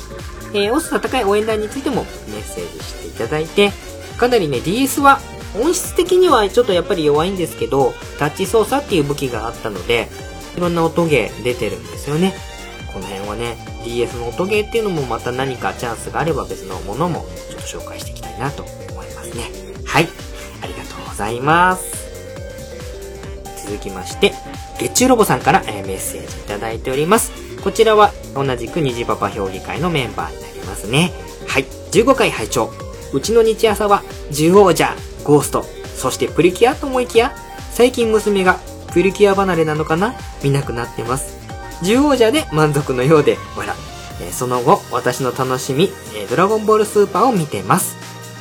[0.54, 3.74] えー、オス高い応援団についてもメッセージしていただいて、
[4.18, 5.20] かなりね、DS は
[5.62, 10.08] 音質的にはちょっとやっぱり弱いんですけど、タッチ操作っていう武器があったので、
[10.56, 12.34] いろんな音ゲー出てるんですよね。
[12.94, 19.44] この辺はね、DS の音ゲーっていうのもまた何かチャンスがあれば別のものもちょっと紹介していきたいなと思いますね。
[19.86, 20.08] はい。
[20.62, 21.98] ありがとうございます。
[23.66, 24.34] 続きまして、
[24.80, 27.32] 月中ロボさんから、えメッセージいただいております。
[27.64, 31.12] こちらは同じく虹パパ評議会のメンバーになりますね。
[31.48, 31.66] はい。
[31.92, 32.72] 15回拝聴
[33.14, 34.96] うちの日朝は、獣王者、
[35.28, 37.36] ゴースト、そしてプリキュアと思いきや、
[37.72, 38.58] 最近娘が
[38.94, 40.16] プリキュア離れなのかな？
[40.42, 41.38] 見なくなってます。
[41.82, 43.76] 獣王者で満足のようで、わら。
[44.22, 47.98] えその後、私の楽しみ、えドラゴンボールスーパーを見てます。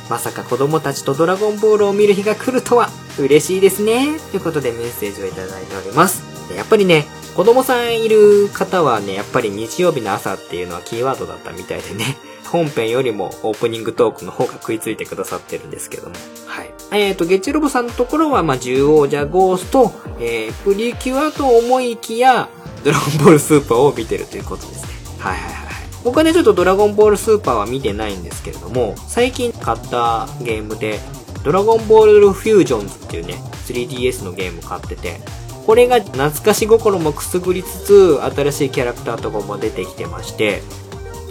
[0.09, 4.17] まさか子供たちとドラゴンボールを見る日が来るとは、嬉しいですね。
[4.31, 6.23] ということでメッセージをいただいております。
[6.55, 16.15] やっぱりね、子供さんいる方はね、やっぱり日曜日の朝っていうのはキーワードだったみたいでね、本編よりもオープニングトークの方が食いついてくださってるんですけども。
[16.45, 16.73] はい。
[16.91, 22.49] えっ、ー、と、ゲチロボさんのところは、まあ、獣王者ゴースト、えー、プリキュアと思いきや、
[22.83, 24.89] ドラゴンボールスーパーを見てるということですね。
[25.19, 25.67] はいはいはい。
[26.03, 30.99] 僕はね、ちょっとドラゴンボールスーパーは見てないんですけれども、最近買ったゲームで、
[31.43, 35.19] ドラゴンボールフュージョンズっていうね、3DS のゲーム買ってて、
[35.65, 40.61] これが懐かし心もくすぐりつつ、新しいキャラクターとかも出てきてまして、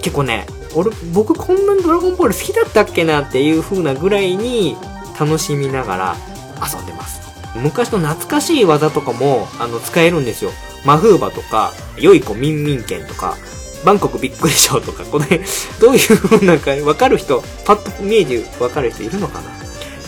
[0.02, 4.76] 結構ね、俺、僕こんなにドラゴンボール好きだったっけなっていう風なぐらいに
[5.18, 6.16] 楽しみながら
[6.62, 7.20] 遊んでます。
[7.56, 10.50] 昔の懐かしい技とかも、あの、使えるんですよ。
[10.84, 13.36] マフーバとか、良い子ミンミン剣とか、
[13.84, 15.40] バンコクびっくりしょうとか、これ、
[15.80, 19.50] どういう風なんかわかる人、パッとイメージわかる人いるのかな？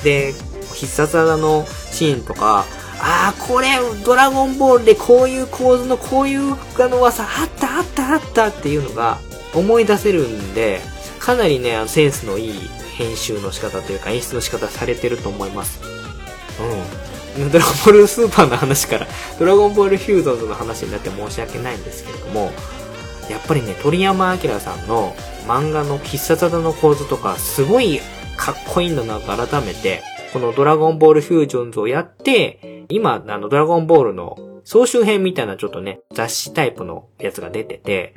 [0.05, 0.35] で、
[0.75, 2.67] 必殺技のシーンとか、
[3.01, 9.19] ああ、これ、ドラゴンボールでこういう構図のこういうあの技あったあったあったっていうのが
[9.59, 10.81] 思い出せるんで、
[11.19, 12.53] かなりね、あのセンスのいい
[12.97, 15.81] 編集の仕方というか演出の仕方されてると思います。
[17.37, 17.51] うん。
[17.53, 19.07] ドラゴンボールスーパーの話から、
[19.39, 22.51] ドラゴンボールフューゾンズの話になって申し訳ないんですけれども、
[23.31, 25.15] やっぱりね、鳥山明さんの
[25.47, 28.01] 漫画の必殺技の構図とか、すごい
[28.37, 34.37] かっこいいんだなと改めて、このドラゴンボールフュージョンズをやって、今、あの、ドラゴンボールの
[34.71, 38.15] 総集編みたいなちょっとね、雑誌タイプのやつが出てて、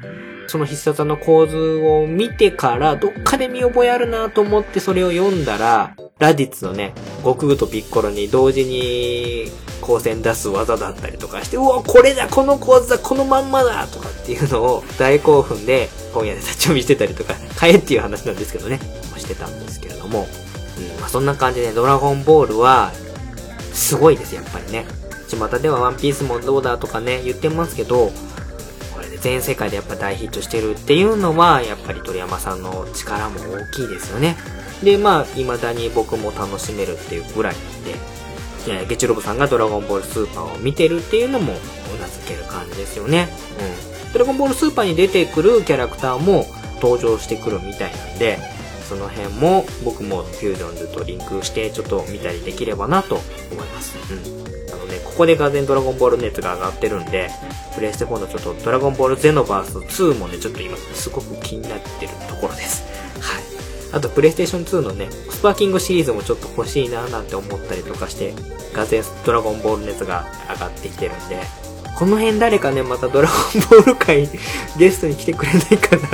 [0.48, 18.78] その必殺の構図を見てから、どっかで見覚えあるなと思ってそれを読んだら、ラディッツのね、悟空とピッコロに同時に光線出す技だったりとかして、うわ、これだこの構図だこのまんまだとかっていうのを大興奮で本屋で立ち読みしてたりとか、買えっていう話なんですけどね、
[19.16, 20.28] してたんですけれども、
[20.78, 22.92] うん、まあ、そんな感じで、ドラゴンボールは、
[23.72, 24.86] すごいです、やっぱりね。
[25.38, 28.12] 巷ではワンピースもどうだとかね、言ってますけど、
[28.94, 34.38] これで全世界でやっぱ大ヒットしてるっていうのは、やっぱり鳥山さんの力も大きいですよね。
[34.84, 37.96] で、まあ、未だに僕も楽しめるっていうぐらいで、
[38.68, 43.30] えゲチロボさんがドラゴンボールスーパーを見てるっていうのも、うなずける感じですよね。
[44.06, 44.14] うん。
[44.14, 46.46] ドラゴンボールスーパーに出てくるキャラクターも
[46.82, 48.40] 登場してくるみたいなんで、
[48.92, 53.96] その辺も僕もフュージョンズとリンクしてちょっと見たりできればなと思います。
[54.12, 54.42] うん。
[54.92, 57.30] ね、ここでがぜドラゴンボール熱が上がってるんで、
[57.74, 62.84] プレイステ4のちょっとドラゴンボールゼノバース2もね、ちょっと今すごく気になってるところです。
[63.22, 63.44] はい。
[63.94, 68.34] あと、プレイステーション2のね、スパーキングシリーズもちょっと欲しいななんて思ったりとかして、
[68.74, 71.40] がぜドラゴンボール熱が上がってきてるんで、
[71.98, 73.38] この辺誰かね、またドラゴン
[73.70, 74.28] ボール界
[74.78, 76.10] ゲストに来てくれないかな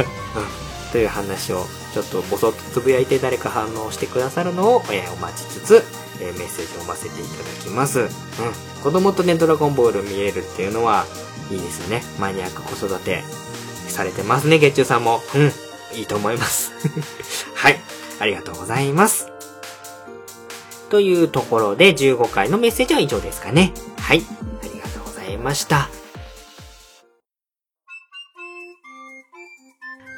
[0.91, 1.65] という話を
[1.97, 5.83] ちょっとぼそっとつぶやいて誰か反応してくださるのを、えお待ちつつ、
[6.21, 8.01] えメッセージを読ませていただきます。
[8.01, 8.07] うん。
[8.83, 11.05] 子供とね、ドラゴンボール見えるっていうのは、
[11.49, 12.03] いいですね。
[12.19, 13.23] マニアック子育て
[13.87, 15.21] されてますね、月中さんも。
[15.33, 15.97] うん。
[15.97, 16.71] いいと思います。
[17.55, 17.79] はい。
[18.19, 19.31] ありがとうございます。
[20.89, 23.73] というところで、15回のメッセージは以上ですかね。
[23.99, 24.23] はい。
[24.61, 25.89] ありがとうございました。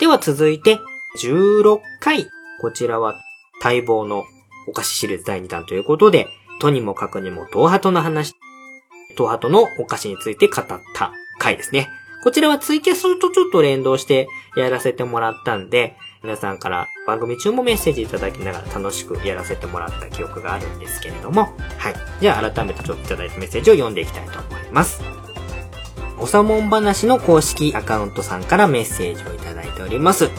[0.02, 0.78] では続いて、
[1.17, 2.30] 16回。
[2.62, 3.15] こちらは
[3.63, 4.26] 待望の
[4.67, 6.28] お菓子シリーズ第2弾ということで、
[6.62, 8.36] とにもかくにも東ハトの話、
[9.17, 11.89] 東ハトのお菓子について語った回ですね。
[12.24, 21.95] こちらはツイキャスとちょっと連動してやらせてもらったんで、皆さんから番組中もメッセージいただきながら楽しくやらせてもらった記憶があるんですけれども、はい。
[22.19, 25.02] じゃあ改めてちょっといただいたメッセージを読んでいきたいと思います。
[26.19, 30.30] おさもん話の公式アカウントさんからメッセージをいただいております。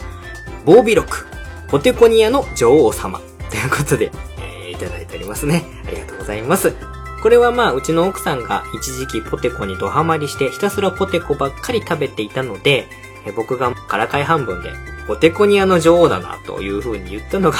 [0.65, 1.25] ボービロク、
[1.69, 3.19] ポテコニアの女王様。
[3.49, 5.63] ということで、えー、いただいておりますね。
[5.87, 6.73] ありがとうございます。
[7.21, 12.87] これはまあ、うちの奥さんが一時期ポテコにドハマりして、ひたすらポテコばっかり食べていたので、
[13.25, 14.71] え僕がからかい半分で、
[15.07, 17.57] ポテコニアの女王だな、という風に言ったのが、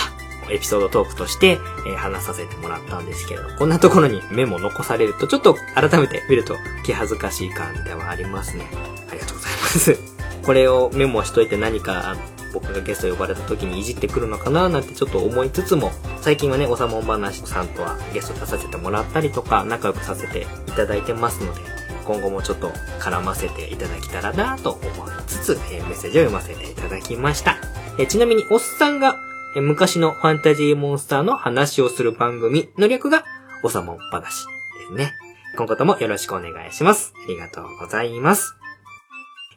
[0.49, 8.67] エピソードトークとして、え話させてもらったんですけれど、こんなところにメモ残されると、ちょっと改めて見ると気恥ずかしい感ではありますね。
[9.09, 9.97] ありがとうございます。
[10.43, 12.15] これをメモしといて何か
[12.53, 21.61] 僕がゲスト呼ばれた時にいじってくるのかななんてちょっと思いつつも、最近はね、おさもん話さんとはゲスト出させてもらったりとか、仲良くさせていただいてますので、
[22.05, 27.57] 今後もちょっと絡ませていただけたらなと思いつつ、えー、メッセージを読ませていただきました。
[27.97, 29.17] えー、ちなみに、おっさんが、
[29.55, 33.23] え、昔のファンタジーモンスターの話をする番組の略が、
[33.63, 35.13] おさもん話ですね。
[35.57, 37.13] 今後ともよろしくお願いします。
[37.25, 38.55] ありがとうございます。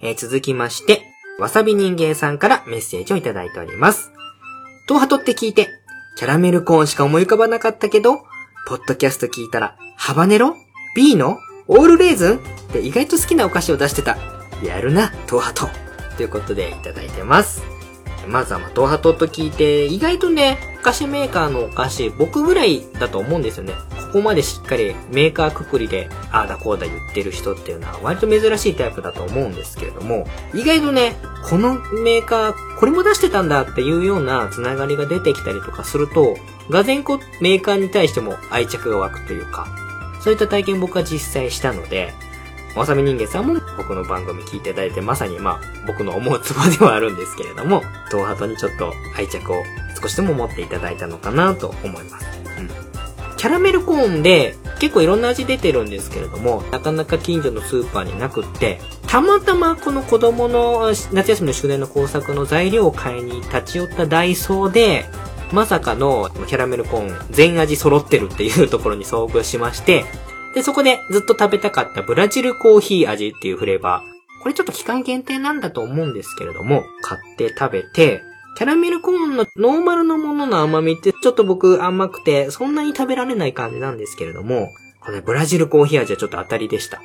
[0.01, 4.13] えー、続きまして、わさび人間さんからメッセージをいただいております。
[4.87, 5.69] トハトって聞いて、
[6.17, 8.19] キャラメルコーンしか思い浮かばなかったけど、
[8.69, 10.55] ポッドキャスト聞いたら、ハバネロ？
[10.95, 11.39] ビーノ？
[11.67, 12.37] オールレーズン？
[12.37, 12.41] っ
[12.73, 14.17] て意外と好きなお菓子を出してた。
[14.63, 15.69] やるな、トハト。
[16.17, 17.63] ということでいただいてます。
[18.29, 23.75] まずはまトーハトと聞いて、意外とね、お菓子メーカーのお菓子、僕ぐらいだと思うんですよね。
[24.13, 31.17] ここまでしっかりメーカーくくりで、ああだこうだ言ってる人っていうのは割と珍しいタイプだと思うんですけれども、意外とね、
[31.49, 36.37] このメーカー、これも出してたんだっていうようなつながりが出てきたりとかすると、
[36.71, 39.67] がぜんこメーカーに対しても愛着が湧くというか、
[40.21, 42.15] そういった体験僕は実際したので、
[42.77, 49.63] わさび人間さんも僕の番組聞いていただいて、まさにまあ、僕の思うツボではあるんですけれども、 東ハトにちょっと愛着を
[50.01, 52.27] 少しでも持っていただいたのかなと思います。
[52.59, 52.71] うん。
[53.37, 65.05] キャラメルコーンで結構いろんな味出てるんですけれども、なかなか近所のスーパーになくって、たまたまこの子供の夏休みの宿題の工作の材料を買いに立ち寄ったダイソーで、
[65.53, 70.05] まさかのキャラメルコーン全味揃ってるっていうところに遭遇しまして、
[70.55, 74.43] で、そこでずっと食べたかったブラジルコーヒー味っていうフレーバー。
[74.43, 78.23] これちょっと期間限定なんだと思うんですけれども、買って食べて、
[78.57, 84.69] キャラメルコーンのノーマルのものの甘みってちょっと僕甘くてそんなに食べられない感じなんですけれども、
[85.01, 87.01] これブラジルコーヒー味はちょっと当たりでした。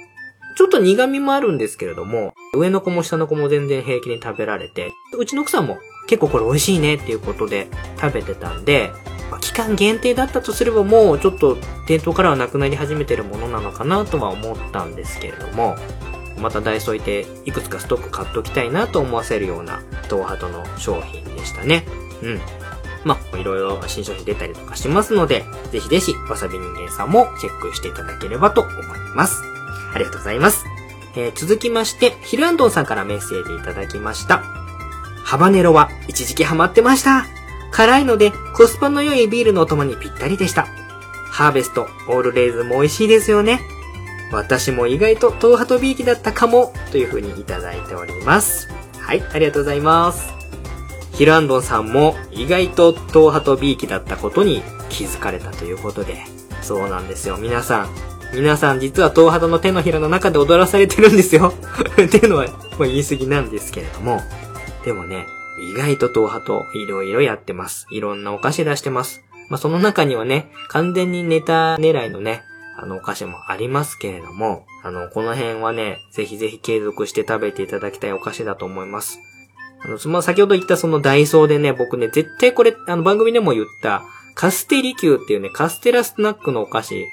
[0.55, 7.67] ちょっと苦味もあるんですけれども、上の子も下の子も全然平気に食べられて、うちの奥さんも結構これ美味しいねっていうことで
[7.99, 8.91] 食べてたんで、
[9.37, 15.75] 期間限定だったとすればもうちょっと店頭からはなくなり始めてるものなのかなとは思ったんですけれども、
[16.39, 21.85] またダイソーいていくつかストック買っときたいなと思わせるような東ハトの商品でしたね。
[22.23, 22.41] うん。
[23.05, 28.75] まあ、いろいろ新商品出たりとかしますので、ぜひぜひわさび人間さんもチェックしていただければと思い
[29.15, 29.41] ます。
[29.93, 30.65] ありがとうございます。
[31.15, 34.43] えー、続きまして、ヒルアンドンさんからメッセージいただきました。
[35.23, 37.38] ハバネロは一時期ハマってました。
[37.71, 40.67] 辛いのでコスパの良いビールのお供にぴったりでした。
[41.29, 43.61] ハーベスト、オールレイズも美味しいですよね。
[44.31, 48.67] 私も意外とトーハトビーキだったかも、という風にいただいております。
[48.99, 50.33] はい、ありがとうございます。
[51.13, 56.23] ヒルアンドンさんも意外とトーハトビーキだったことに気づかれたということで、
[56.61, 57.37] そうなんですよ。
[57.37, 57.89] 皆さん、
[58.33, 61.53] 皆さん実はトーハトの手のひらの中で踊らされてるんですよ。
[62.01, 64.21] っていうのは、もう言い過ぎなんですけれども。
[64.85, 65.25] でもね、
[65.59, 67.87] 意外と党派といろいろやってます。
[67.91, 69.21] いろんなお菓子出してます。
[69.49, 72.43] まあ、その中にはね、完全にネタ狙いのね、
[72.77, 79.19] あのお菓子もありますけれども、あの、この辺はね、ぜひぜひ継続して食べていただきたいお菓子だと思います。
[79.83, 84.03] あの、その先ほど言ったそのダイソーでね、僕ね、絶対これ、あの番組でも言った、
[84.35, 87.05] カステリキューっていうね、カステラスナックのお菓子、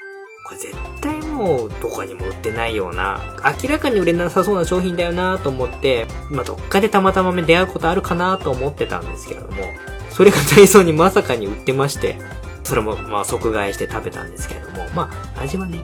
[0.45, 3.21] これ絶対もどこにも売ってないような、
[3.61, 9.63] 明らかに売れなさそうな商品だよなと思って、まあ、どっかでたまたま出会うことあるかなと思ってたんですけれども、
[10.09, 12.17] それがダイソーにまさかに売ってまして、
[12.63, 15.81] それもまあ即買いして食べたんですけれども、まあ味はね、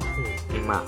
[0.54, 0.84] うん、まあ、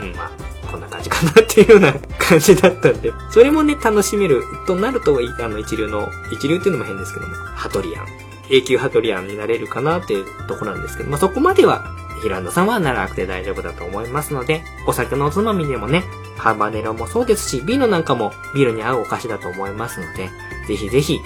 [0.00, 0.30] うん、うん、まあ、
[0.70, 8.06] こんな感じかなっていうような感じだったんで、それもね、楽しめるとなると、あの一流の、一流っていうのも変ですけども、ハトリアン、
[8.50, 11.84] 永久ハトリアンになれるかなっていうところなんですけど、まあそこまでは
[12.22, 16.04] ヒランドさんはならなくて大丈夫だと思いますので、お酒のおつまみでもね、
[16.36, 20.30] ハーバネロもそうですし、ビールなんかもビールに合うお菓子だと思いますので、
[20.66, 21.20] ぜひぜひ、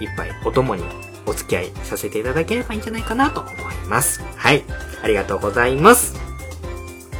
[0.00, 0.82] 一杯お供に
[1.26, 3.54] お付き合いさせていただければいいんじゃないかなと思い
[3.88, 4.22] ます。
[4.36, 4.64] はい。
[5.02, 6.18] ありがとうございます。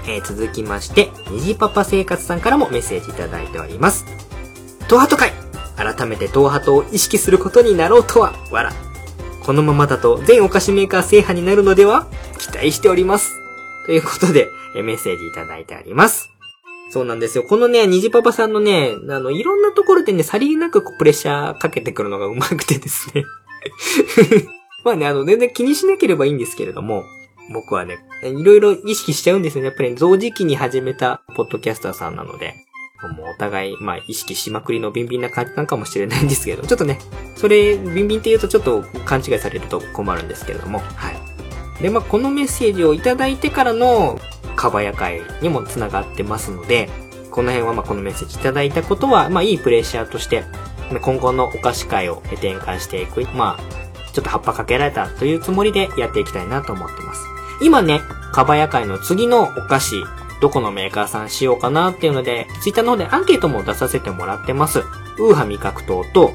[0.07, 4.05] えー、続きまして、虹パパ生活さんからもメッセージいただいております。
[4.89, 5.33] トハト会
[5.77, 8.90] 改めてトハトを意識することになろうとは、わら。
[9.45, 12.07] このままだと全お菓子メーカー制覇になるのでは？
[12.39, 13.33] 期待しております。
[13.87, 16.29] ということで、メッセージいただいてあります。
[16.91, 17.45] そうなんですよ。
[17.45, 23.25] このね、虹パパさんのね、あの、いろんなところでね、さりげなくプレッシャーかけてくるのがうまくてですね。
[24.85, 27.05] まあね、あの、全然気にしなければいいんですけれども、
[27.53, 29.69] 僕はね、いろいろ意識しちゃうんですよね。
[29.69, 32.55] やっぱり同時期に始めたポッドキャスターさんなので。
[33.09, 36.99] もうお互い、まあ意識しまくりのビンビンな感じなのかもしれないんですけど、ちょっとね、
[37.37, 41.83] それ、ビンビンって言うとちょっと勘違いされると困るんですけれども、はい。
[41.83, 44.21] で、まあこのメッセージをいただいてからの、
[44.57, 46.89] かばや会にも繋がってますので、
[47.31, 50.45] この辺はまあこのメッセージいただいたことは、まあいいプレッシャーとして、
[50.99, 57.25] 今後のお菓子会を転換していく、まあ、ちょっと葉っぱかけられたというつもりでやっていきたいなと思ってます。
[57.63, 58.01] 今ね、
[58.33, 60.05] かばや会の次のお菓子、
[60.41, 64.81] どこのメーカーさんしようかなっていうので、ツイッターの方でアンケートも出させてもらってます。
[65.19, 66.35] ウーハ味覚糖と、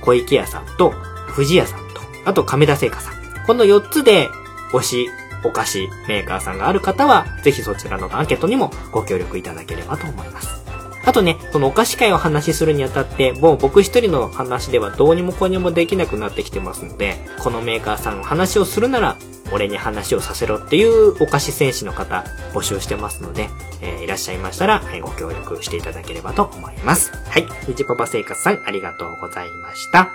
[0.00, 0.94] 小池屋さんと、
[1.34, 3.14] 富士屋さんと、あと亀田製菓さん。
[3.46, 4.28] この4つで、
[4.72, 5.10] 推し、
[5.44, 10.65] お菓子メーカーさんがある方は、ぜひそちらのアンケートにもご協力いただければと思います。
[11.06, 19.16] あとね、このお菓子会を話しするにあたって、もう僕一人の話ではどうにもこうにもできなくなってきてますので、このメーカーさんの話をするなら、
[19.52, 23.48] 俺に話をさせろっていうお菓子戦士の方募集してますので、
[23.80, 27.12] えー、いらっしゃいましたら、えー、ご協力していただければと思います。
[27.30, 27.46] はい。
[27.68, 30.10] ニジパパ生活さんありがとうございました。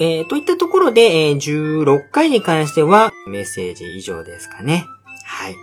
[0.00, 4.86] えー、といったところで、えー、16回に関してはメッセージ以上ですかね。
[5.24, 5.56] はい。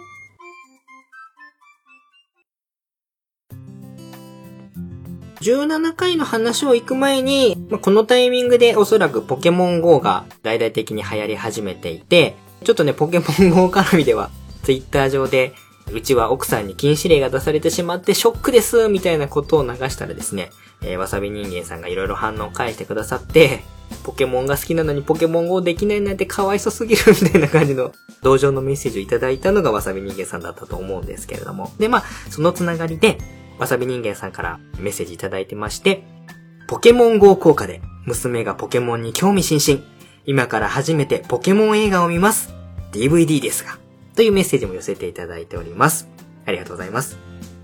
[5.42, 14.30] 17回の話を行く前に、まあ、このタイミングでおそらくポケモン GO が大々的に流行り始めていて、ちょっとね、ポケモン GO 絡みでは、
[14.62, 15.54] ツイッター上で、
[15.92, 20.52] うちは奥さんに禁止令が出されてしまってショックですみたいなことを流したらですね、
[20.84, 23.62] えー、わさび人間さんがいろいろ反応を返してくださって、
[24.04, 31.72] ポケモンが好きなのにポケモン GO できないなんてかわいそすぎる みたいな感じの同情のメッセージをいただいたのがわさび人間さんだったと思うんですけれども。
[31.80, 33.18] で、まあ、そのつながりで、
[33.62, 36.04] わさび人間さんからメッセージいただいてまして、
[36.68, 39.86] ポケモン GO 効果で娘がポケモンに興味津々。
[40.26, 42.52] 今から初めてポケモン映画を見ます。
[42.92, 43.78] DVD ですが。
[44.16, 46.08] というメッセージも寄せていただいております。
[46.48, 47.20] ありがとうございます。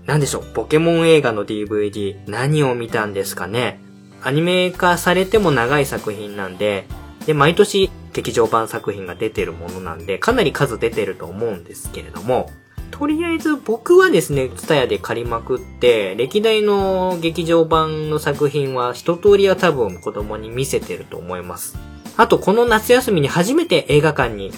[0.06, 3.80] なんでしょう、ポケモン映画の DVD 何を見たんですかね？
[4.22, 6.86] アニメ化されても長い作品なんで、
[7.26, 12.52] で、毎年劇場版作品が出てるものなんで、かなり数出てると思うんですけれども、
[12.90, 21.76] とりあえず僕はですね、ツタヤで借りまくって、歴代の劇場版の作品は一通りは多分子供に見せてると思います。
[22.16, 24.50] あとこの夏休みに初めて映画館に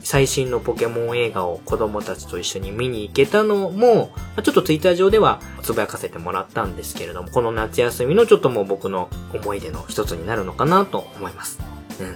[0.00, 4.12] 最新のポケモン映画を子供たちと一緒に見に行けたのも、
[4.42, 11.58] ちょっとツイッター上ではつぶやかせてもらったんですけれども、この夏休みのちょっともう僕の思い出の一つになるのかなと思います。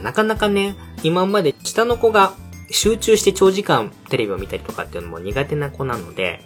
[0.03, 2.35] なかなかね、今まで下の子が
[2.73, 6.41] 集中して長時間テレビを見たりとかっていうのも苦手な子なので、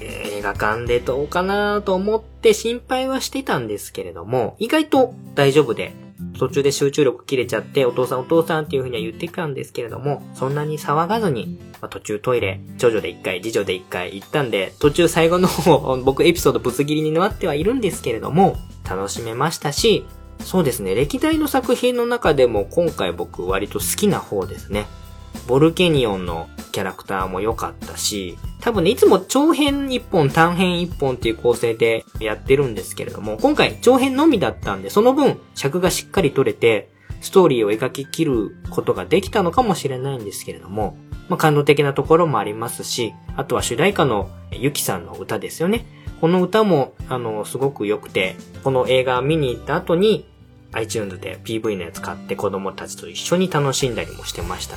[0.00, 5.92] 映画館でどうかなと思って心配はしてたんですけれども、意外と大丈夫で、
[6.38, 18.56] 途中で集中力切れちゃって、お父さんお父さんっていう風には言ってたんですけれども、そんなに騒がずに、まあ、途中トイレ、長女で一回、次女で一回行ったんで、途中最後の方、僕エピソードぶつ切りになってはいるんですけれども、
[18.88, 20.04] 楽しめましたし、
[20.40, 24.86] そうですね、歴代の作品の中でも今回僕割と好きな方ですね。
[25.46, 40.96] ボルケニオンのキャラクターも良かったし、多分ね、いつも長編1本、短編1本っていう構成でやってるんですけれども、今回長編のみだったんで、その分尺がしっかり取れて、ストーリーを描き切ることができたのかもしれないんですけれども、
[41.28, 45.86] まあ、感動的なところもありますし、あとは主題歌のゆきさんの歌ですよね。
[46.20, 50.26] この歌も、あの、すごく良くて、この映画見に行った後に、
[50.72, 54.76] iTunes で PV のやつ買って子供たちと一緒に楽しんだりもしてました。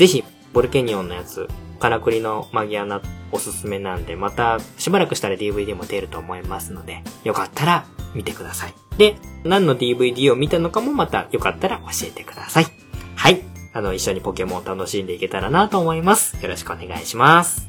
[0.00, 0.24] ぜひ、
[0.54, 1.46] ボルケニオンのやつ、
[1.78, 7.84] からくりのマギアナおすすめなんで、またしばらくしたら DVD も出ると思いますので、よかったら
[8.14, 8.74] 見てください。
[8.96, 12.66] で、何の DVD を見たのかもまたよかったら教えてください。
[13.14, 13.42] はい。
[13.74, 16.42] あの、一緒にポケモンを楽しんでいけたらなと思います。
[16.42, 17.68] よろしくお願いします。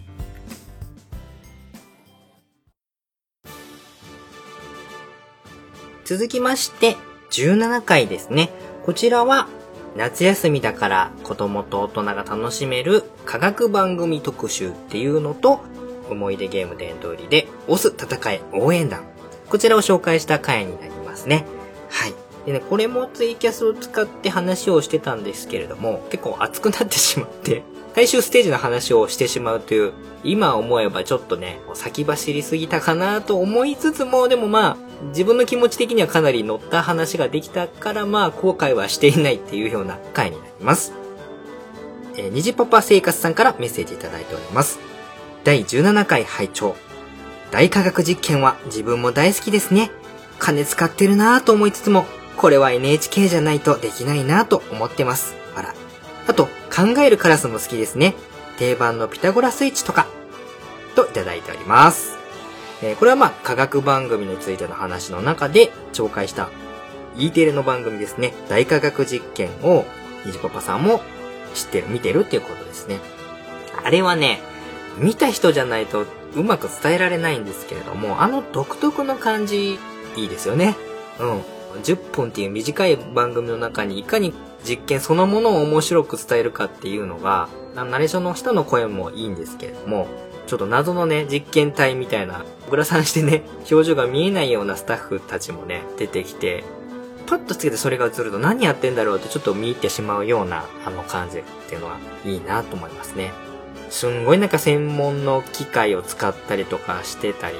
[6.05, 6.95] 続きまして、
[7.31, 8.51] 17回ですね。
[8.85, 9.49] こちらは
[9.95, 15.61] 夏休みだから子供と大人が楽しめる科学番組特集っていうのと、
[16.09, 19.03] 思い出ゲーム殿堂入りで、押す戦い応援団。
[19.49, 21.45] こちらを紹介した回になりますね。
[21.89, 22.13] はい。
[22.45, 27.63] でね、これもツイキャスを使って話をしてたんですけれども、結構熱くなってしまって、
[27.93, 34.77] 最終ステージの話をしてしまうという、今思えばちょっとね、先走りすぎたかなと思いつつも、でもまあ、
[35.09, 40.93] 自分の気持ち的にはかなり乗った話ができたから、まあ、後悔はしていないっていうような回になります。
[42.15, 44.79] えー、虹パパ生活さんからメッセージいただいております。
[45.43, 46.75] 第17回拝聴
[47.51, 49.91] 大科学実験は自分も大好きですね。
[50.39, 52.05] 金使ってるなぁと思いつつも、
[52.37, 55.35] これは NHK じゃないとできないなぁと思ってます。
[55.55, 55.75] あら。
[56.27, 58.15] あと、考えるカラスも好きですね。
[58.57, 60.07] 定番のピタゴラスイッチとか、
[60.95, 62.17] といただいております。
[62.81, 66.49] えー、これはまあ、科学番組についての話の中で紹介した
[67.17, 68.33] E テレの番組ですね。
[68.49, 69.85] 大科学実験を、
[70.25, 71.01] にじパパさんも
[71.53, 72.99] 知ってる、見てるっていうことですね。
[73.83, 74.39] あれはね、
[74.97, 76.05] 見た人じゃないと
[76.35, 79.79] うまく伝えられないんですけれども、あの独特の感じ、
[80.15, 80.75] いいですよね。
[81.19, 81.41] うん。
[81.83, 84.33] 10分っていう短い番組の中にいかに
[84.67, 90.07] 実験そのものを面白く伝えるかっていうのが、ナレーションの人の声もいいんですけれども、
[90.47, 96.63] ちょっと謎のね、実験体みたいな、グラサンしてね、 表情が見えないようなスタッフたちもね、出てきて、
[97.27, 103.31] パッとつけてそれが映ると何やってんだろうってちょっと見入ってしまうようなあの感じっていうのはいいなと思いますね。
[103.89, 107.55] すんごいなんか専門の機械を使ったりとかしてたり、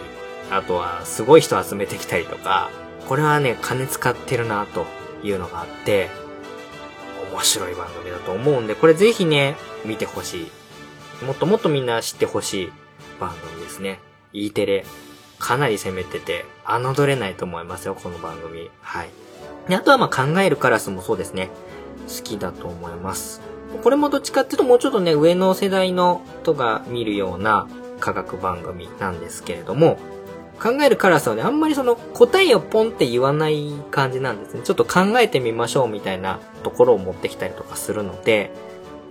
[0.50, 2.70] あとはすごい人集めてきたりとか、
[3.08, 4.86] これはね、金使ってるなと
[5.24, 6.10] いうのがあって、
[7.32, 9.56] 面白い番組だと思うんで、これぜひね、
[9.86, 10.50] 見てほし
[11.22, 11.26] い。
[11.26, 12.72] もっともっとみんな知ってほしい
[13.20, 14.00] 番組ですね。
[14.34, 14.86] E テレ。
[15.40, 18.70] かなり攻めてて、侮れないと思いますよ、この番組。
[18.82, 19.10] はい。
[19.68, 21.50] で、あとはまあ考えるカラスもそうですね。
[22.08, 23.42] 好きだと思います。
[23.84, 27.68] これもどっちかっていうともうちょっとね、上の世代の人が見るような
[28.00, 29.98] 科学番組なんですけれども、
[30.62, 34.62] 考えるカラスはね、あんまりその答えをポンって言わない感じなんですね。
[34.64, 38.52] ちょっと考えてみましょうみたいなところを持ってきたりとかするので、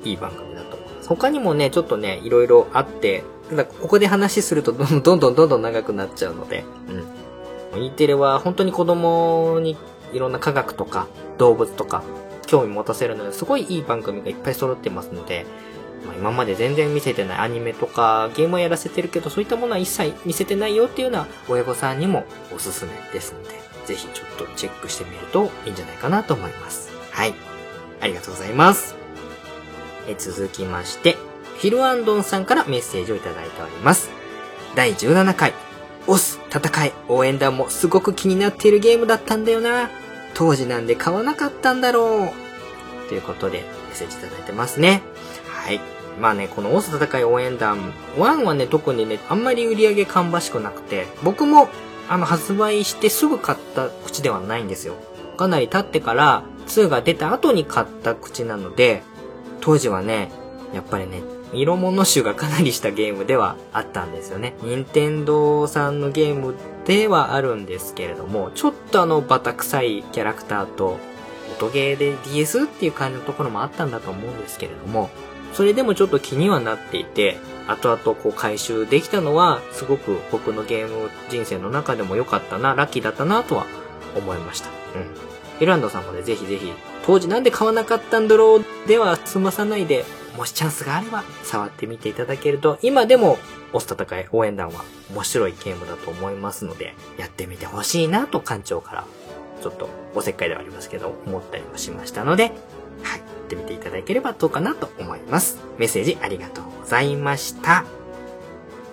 [0.05, 1.09] いい番組だと思います。
[1.09, 6.65] 他にもね、ちょっとね、いろいろあって、ただここで話するとどん どんどんどんどん長くなっちゃうので、
[7.75, 7.85] うん。
[7.85, 9.77] E テレは本当に子供に
[10.13, 11.07] いろんな科学とか
[11.39, 12.03] 動物とか
[12.47, 15.47] 興味持たせるので、すごいいい番組がいっぱい揃ってますので、
[16.07, 22.25] まあ、今まで全然見せてないアニメとかゲームはやらせてるけど、そういったものは一切見せてないよっていうような親御さんにも
[22.55, 23.51] おすすめですので、
[23.87, 26.91] ぜひちょっとチェックしてみるといいんじゃないかなと思います。
[27.11, 27.35] はい。
[28.01, 28.97] ありがとうございます。
[30.09, 31.17] え続きまして、
[31.59, 34.11] ヒルアンドンさんからメッセージをいただいております。
[34.75, 35.53] 第17回、
[36.07, 39.91] オス、戦い、応援団もすごく気になっているゲームだったんだよな。
[40.35, 42.33] 当時なんで買わなかったんだろ
[43.07, 43.09] う。
[43.09, 45.03] ということで、メッセージいただいてますね。
[45.61, 45.81] はい。
[46.19, 51.69] まあね、このオス戦い応援団1はね、特にね、あんまり売り上げ芳しくなくて、僕も、
[52.09, 54.95] あの、発売してすぐ買った口ではないんですよ。
[55.37, 59.03] かなり経ってから、2が出た後に買った口なので、
[59.61, 60.31] 当時はね、
[60.75, 64.55] やっぱりね、色物種がかなりしたゲームではあったんですよね。
[64.63, 66.55] 任天堂さんのゲーム
[66.85, 70.99] ではあるんですけれども、ちょっとあのバタ臭いキャラクターと、
[71.59, 75.11] 音ゲーで DS っていう感じのところもあったんだと思うんですけれども、
[75.53, 83.67] それでもちょっと気にはなっていて、後々こう回収できたのは、すごく僕のゲーム人生の中でも良かったな、ラッキーだったなとは
[84.17, 84.69] 思いました。
[84.69, 85.63] うん。
[85.63, 86.73] エランドさんもね、ぜひぜひ、
[87.07, 90.05] 当時なんで買わなかったんだろうでは済まさないで、
[90.37, 93.39] もしチャンスがあれば触ってみていただけると、今でも
[93.73, 99.05] オス戦い応援団は面白いゲームだと思いますので、やってみてほしいなと館長から、
[99.63, 102.53] ちょっとおせっかいではありますけど、思ったりもしましたので、
[103.03, 105.59] はい、ってみていただければどうかなと思います。
[105.79, 107.85] メッセージありがとうございました。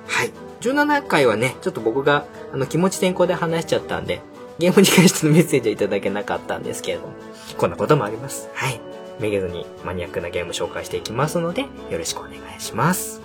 [0.08, 0.32] はい。
[0.62, 4.22] 17回はね、ちょっと僕があの気持ち転向で話しちゃったんで、
[4.58, 7.14] ゲームに関してのメッセージはいただけなかったんですけれども、
[7.58, 8.50] こんなこともあります。
[8.54, 8.82] はい。
[9.20, 13.22] めげずにマニアックなゲーム紹介していきますので、よろしくお願いします。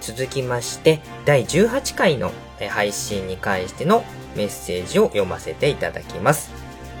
[0.00, 2.30] 続きまして、第18回の
[2.70, 4.04] 配信に関しての
[4.36, 6.57] メッセージを読ませていただきます。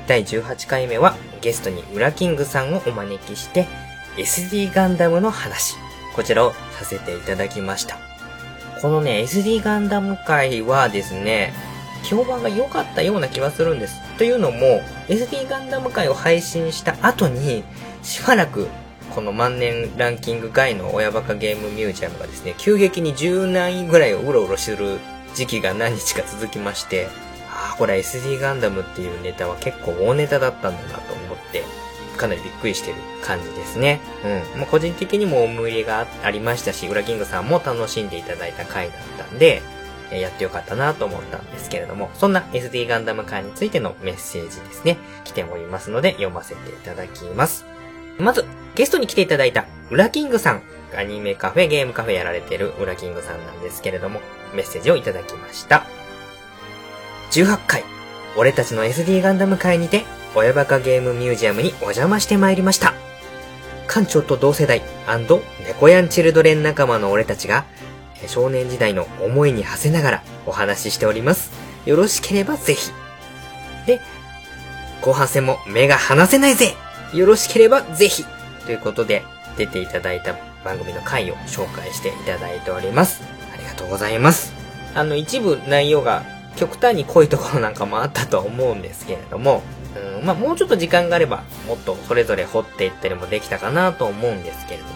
[0.08, 3.66] 第18回目はゲストにウラキングさんをお招きして
[4.16, 5.76] SD ガンダムの話、
[6.16, 7.98] こちらをさせていただきました。
[8.80, 11.52] このね、SD ガンダム会はですね、
[12.04, 14.00] 評判が良かったような気はするんです。
[14.16, 17.62] というのも、SD ガンダム会を配信した後に、
[18.02, 18.66] しばらく、
[19.14, 24.98] この万年ランキング外の親バカゲームミュージアムがですね、急激に10何位ぐらいをうろうろする
[25.34, 27.08] 時期が何日か続きまして、
[27.78, 31.62] これ SD ガンダムっていうネタは結構大ネタだったんだなと思って、
[32.16, 34.00] かなりびっくりしてる感じですね。
[34.54, 34.60] うん。
[34.60, 39.62] まあ、個人的にも思い入れがありましたし、ウラキングさんも楽しんでいただいた回だったんで、
[40.10, 47.64] やってよかったなと思ったんですけれども、そんな SD ガンダム会についてのメッセージですね、来ておりますので読ませていただきます。
[48.18, 50.62] まず、ゲストに来ていただいた、ウラキングさん。
[50.96, 54.20] アニメカフェ、ゲームカフェやられてるウラキングさんなんですけれども、
[54.54, 55.84] メッセージをいただきました。
[57.30, 57.84] 18回、
[58.36, 60.04] 俺たちの SD ガンダム会にて、
[60.34, 62.94] 親バカゲームミュージアムにお邪魔してまいりました。
[63.88, 64.82] 館長と同世代
[65.66, 67.64] 猫ヤンチルドレン仲間の俺たちが、
[68.26, 71.50] 少年時代の思いに馳せながらお話ししております。
[71.86, 72.90] よろしければぜひ。
[73.86, 74.00] で、
[75.00, 76.74] 後半戦も目が離せないぜ
[77.14, 78.24] よろしければぜひ
[78.66, 79.22] ということで、
[79.56, 83.22] 出ていただいた番組の回を紹介していただいております。
[83.52, 84.52] ありがとうございます。
[84.94, 89.62] あの、一部内容が極端に濃いところなんかもあったと思うんですけれども、
[90.20, 94.92] うん、まあ、もうちょっと時間があれば、もっとそれぞれ掘っていったりもできたかなと思うんですけれども、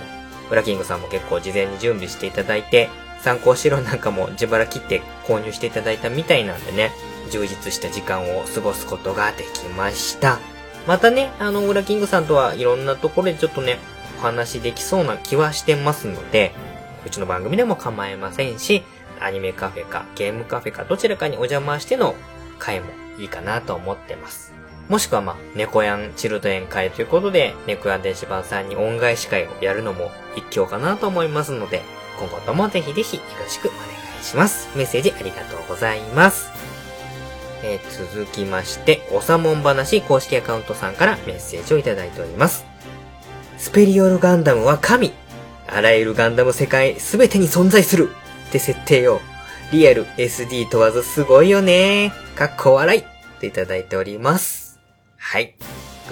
[0.49, 2.91] ブラキングさんも結構事前に準備していただいて、
[3.21, 6.91] 参考資料なんかも自腹切って購入していただいたみたいなんでね、
[7.31, 10.41] 充実した時間を過ごすことができました。
[10.87, 13.79] またね、あの、ウラキングさんとはいろんなところでちょっとね、
[14.19, 16.53] お話できそうな気はしてますので、
[17.07, 18.83] うちの番組でも構いませんし、
[19.25, 22.15] アニメカフェかゲームカフェかどちらかにお邪魔しての
[22.59, 22.87] 会も
[23.19, 24.53] いいかなと思ってます。
[24.89, 31.83] もしくはまあ、猫やんチルド園会ということで、猫やん電子版さんに恩返し会をやるのも一興かなと思いますので、
[32.19, 33.79] 今後ともぜひぜひよろしくお願
[34.21, 34.69] いします。
[34.77, 36.51] メッセージありがとうございます。
[37.65, 42.67] えー、続きまして、おさもん話公式アカウントさんからメッセージをいただいております。
[43.57, 45.13] スペリオルガンダムは神
[45.69, 48.11] あらゆるガンダム世界すべてに存在する
[48.53, 49.23] って設定よ。
[49.73, 53.05] リアル SD 問わずすごいよねかっこ笑いっ
[53.41, 54.79] ていただいております。
[55.17, 55.55] はい。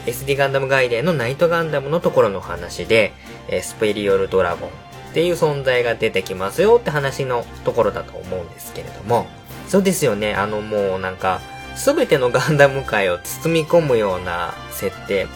[0.07, 3.12] SD ガンダムガイデンのナイトガンダムのところの話で、
[3.49, 4.72] えスペリオルドラゴンっ
[5.12, 9.26] ていう存在が出てきますよって話のところだと思うんですけれども、
[9.68, 10.32] そうですよね。
[10.32, 11.43] あのもうなんか、
[11.76, 15.26] すべてのガンダム界を包み込むような設定。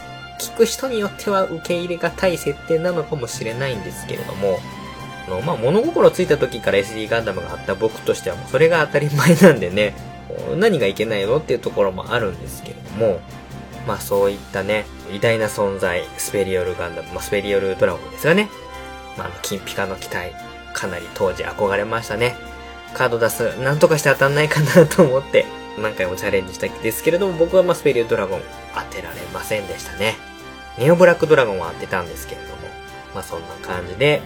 [0.41, 4.59] 聞く人によっては受け入れがたい設定なのかもしれないんですけれども、
[5.29, 9.95] の、まあ、物心ついた時から SD ガンダムがあった僕としてはもうそれが当たり前なんでね、
[10.57, 11.39] 何がいけないの？
[11.39, 13.21] っていうところもあるんですけれども、
[13.87, 18.49] まあそういったね、偉大な存在、スペリオルガンダム、まあスペリオルドラゴンですがね、
[19.17, 20.33] まあ、あの、金ピカの機体、
[20.73, 22.35] かなり当時憧れましたね。
[22.95, 25.47] カード出す、なんとかして当たんないかなと思って、
[25.79, 28.41] 何回もチャレンジしたんですけれども、僕はまあスペリオルドラゴン
[28.75, 30.17] 当てられませんでしたね。
[30.79, 32.57] ネオブラックドラゴンは当てたんですけれども、
[33.15, 34.23] まあそんな感じで、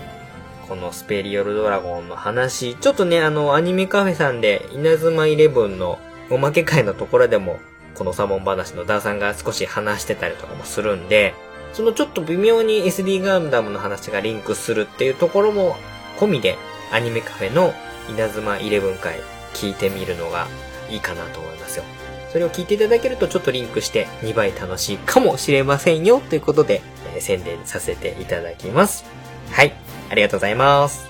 [0.68, 5.98] このスペリオルドラゴンの話、ちょっとね、あの、アニメカフェさんで、稲妻イレブンの
[6.28, 7.58] おまけ会のところでも、
[7.94, 11.34] このサモン話のダーさんが少し話してたりとかもするんで、
[11.72, 15.76] そのちょっと微妙に SD ガンダムの話がリンクするっていうところも
[16.18, 16.58] 込みで、
[16.92, 17.72] アニメカフェの
[18.10, 19.20] 稲妻イレブン会
[19.54, 20.48] 聞いてみるのが
[20.90, 21.84] いいかなと思いますよ。
[22.30, 26.82] それを聞いていただけるとちょっとリンクして2倍楽しいかもしれませんよということで、
[27.14, 29.06] えー、宣伝させていただきます。
[29.50, 29.87] はい。
[30.10, 31.08] ありがとうございます。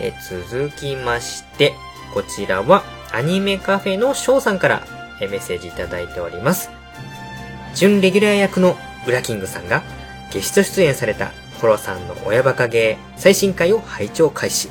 [0.00, 1.74] え続きまして、
[2.14, 4.86] こちらはアニメカフェの翔さんから
[5.20, 6.70] メッセージいただいております。
[7.74, 8.76] 準レギュラー役の
[9.06, 9.82] ウラキングさんが
[10.32, 14.70] ゲスト出演されたコロさんの親バカゲー最新回を拝聴開始。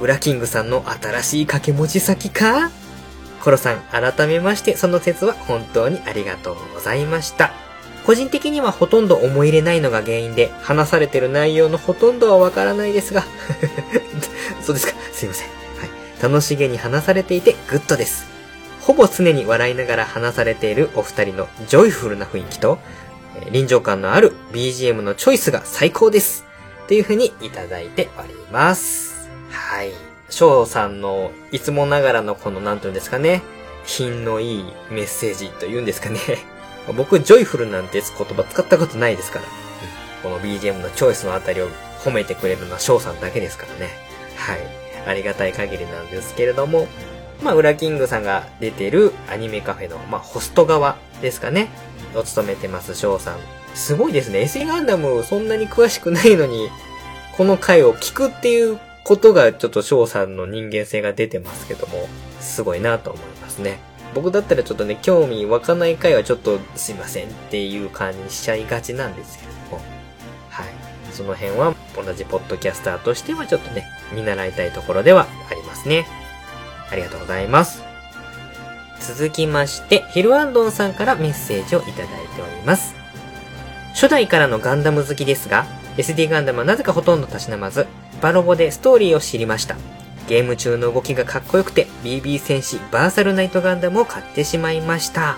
[0.00, 2.70] ウラキングさんの新しい掛け文字先か？
[3.42, 7.52] コロさん、改めましてその説は本当にありがとうございました。
[8.06, 13.24] 個人的にはほとんど思い入れないのが原因で、話されてる内容のほとんどはわからないですが
[14.62, 14.94] そうですか。
[15.12, 15.48] すいません。
[15.48, 16.22] はい。
[16.22, 18.26] 楽しげに話されていてグッドです。
[18.80, 22.78] ほぼ常に笑いながら話されているお二人の joyful な雰囲気と、
[23.52, 26.44] 臨場感のある BGM のチョイスが最高です。
[26.88, 29.28] という風にいただいております。
[29.50, 29.92] はい。
[30.28, 33.42] 翔さんのいつもながらのこのなんていうんですかね、
[33.84, 36.18] 品のいいメッセージというんですかね。
[36.96, 39.44] 僕、 joyful なんて言葉使ったことないですから。
[40.22, 41.68] この BGM のチョイスのあたりを
[42.04, 43.90] 褒めてくれるのは翔さんだけですからね。
[44.36, 44.58] はい。
[45.06, 46.88] ありがたい限りなんですけれども、
[47.42, 51.68] まあ、ウラキングさんが出てるアニメカフェの、まあ、ホスト側ですかね。
[52.14, 53.38] を務めてます翔さん。
[53.74, 54.40] すごいですね。
[54.40, 56.70] SE ガンダムそんなに詳しくないのに、
[57.36, 62.08] この回を聞くっていうことがちょっと翔さんの人間性が出てますけども、
[62.40, 63.78] すごいなと思いますね。
[64.14, 69.82] 僕だったらちょっとね、興味湧かない回はちょっとすいませんっていう感じにしちゃいがちなんですけども、
[70.48, 70.66] はい。
[71.12, 76.06] その辺は同じポッドキャスターとしてはちょっとね、見習いたいところではありますね。
[76.90, 77.82] ありがとうございます。
[79.00, 82.94] 続きまして、ヒルアンドンさんからメッセージをいただいております。
[83.94, 87.86] 初代からのガンダム好きですが、SD ガンダムはなぜかほとんどたしなまず、
[88.20, 89.76] バロボでストーリーを知りました。
[90.30, 95.36] ゲーム中の動きがかっこよくて、BB 戦士バーサルナイトガンダムを買ってしまいました。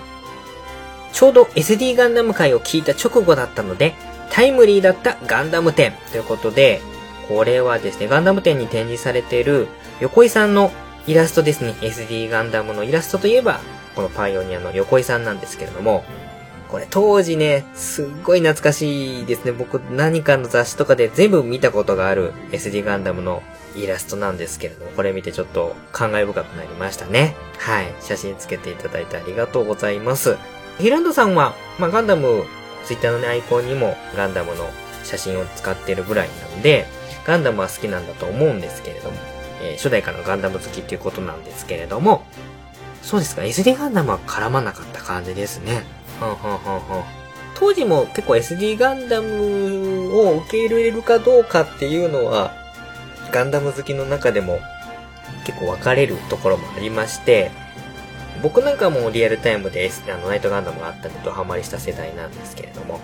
[1.14, 3.94] ちょうど SD ガンダム界を聞いた直後だったので、
[4.30, 6.82] タイムリーだったガンダム展ということで、
[7.26, 9.66] これはですね、ガンダム展に展示されている
[10.00, 10.70] 横井さんの
[11.06, 11.74] イラストですね。
[11.80, 13.60] SD ガンダムのイラストといえば、
[13.96, 16.04] このパイオニアの横井さんなんですけれども、
[16.68, 19.52] これ当時ね、すっごい懐かしいですね。
[19.52, 23.42] 僕何かの雑誌とかで全部見たことがある SD ガンダムの
[23.76, 27.34] イラストなんですけれども、これ見てちょっと感慨深くなりましたね。
[27.58, 27.94] はい。
[28.00, 30.36] 写真つけていただいてありがとうございます。
[30.78, 32.44] ヒランドさんは、まあ、ガンダム
[32.84, 34.68] ツイッターのね、アイコンにもガンダムの
[35.04, 36.86] 写真を使ってるぐらいなんで、
[37.26, 39.16] ガンダムは好きなんだと思うんですけれども、
[39.62, 42.24] えー、初代からのガンダム好きっていうことなんですけれども、
[43.02, 45.84] そうですか、SD ガンダムは絡まなかった感じですね。
[46.20, 47.04] はんはんはんはん。
[47.54, 52.61] 当時も結構 SD ガンダムを受け入れるかどうかっていうのは、
[53.32, 54.60] ガンダム好きの中でも
[55.44, 57.50] 結構分かれるところもありまして、
[58.42, 63.00] 僕なんかもリアルタイムで、S、あのナイトガンダムがあったのとハマりした世代なんですけれども、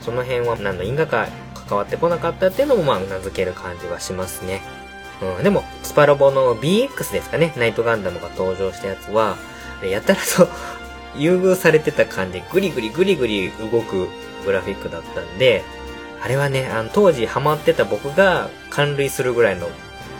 [0.00, 4.62] その辺は何の因果か関わってこなかったっていうのもまあ頷ける感じはしますね。
[5.38, 9.36] うん、でも、スパロボの BX ですかね、ナイトガンダムが登場したやつは、
[9.82, 10.48] やたらと
[11.16, 14.08] 優遇されてた感じ、ぐりぐりぐりぐり動く
[14.44, 15.64] グラフィックだったんで、
[16.26, 19.68] あれはね、あの、当時ハマってた僕が感涙するぐらいの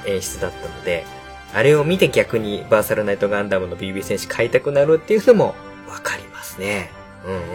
[0.06, 1.04] 演出だったので、
[1.52, 5.56] あれを見て逆にバーサルナイトガンダムの BB 戦士買いたくなるっていうのも
[5.88, 6.92] わかりますね。
[7.24, 7.46] うんうんうん。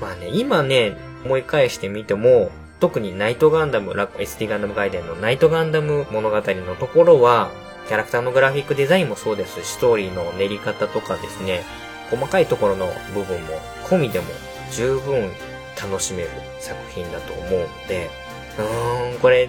[0.00, 7.52] まあね、今ね、思い返してみても、特にナイトガンダム、SD ガンダムガイデンのナイトガンダム物語のところは、
[7.86, 11.62] キャラクターのグラフィックデザインもそうですし、ストーリーの練り方とかですね、
[12.10, 14.26] 細かいところの部分も込みでも
[14.72, 15.30] 十分
[15.76, 18.10] 楽しめる作品だと思うので、
[18.58, 19.48] うーん、これ、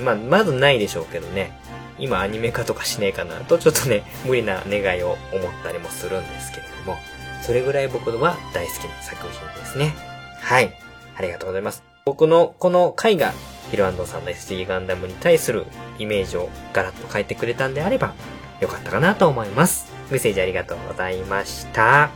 [0.00, 1.52] まあ、まずないでしょうけどね。
[1.98, 6.98] 今アニメ化とかしねえかなと、ちょっとね、 無理な願いを思ったりもするんですけれども、
[7.42, 9.94] それぐらい僕は大好きな作品ですね。
[10.40, 10.72] はい。
[11.16, 11.82] ありがとうございます。
[12.04, 13.32] 僕のこの回が、
[13.70, 15.66] ヒロアンドさんの SD ガンダムに対する
[15.98, 18.14] イメージをガラッと変えてくれたんであれば、
[18.60, 19.92] よかったかなと思います。
[20.10, 22.10] メッセージありがとうございました。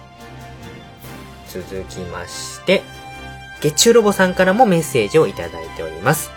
[1.49, 2.83] 続きまして、
[3.63, 6.31] 月中ロボさんからもメッセージをいただいております。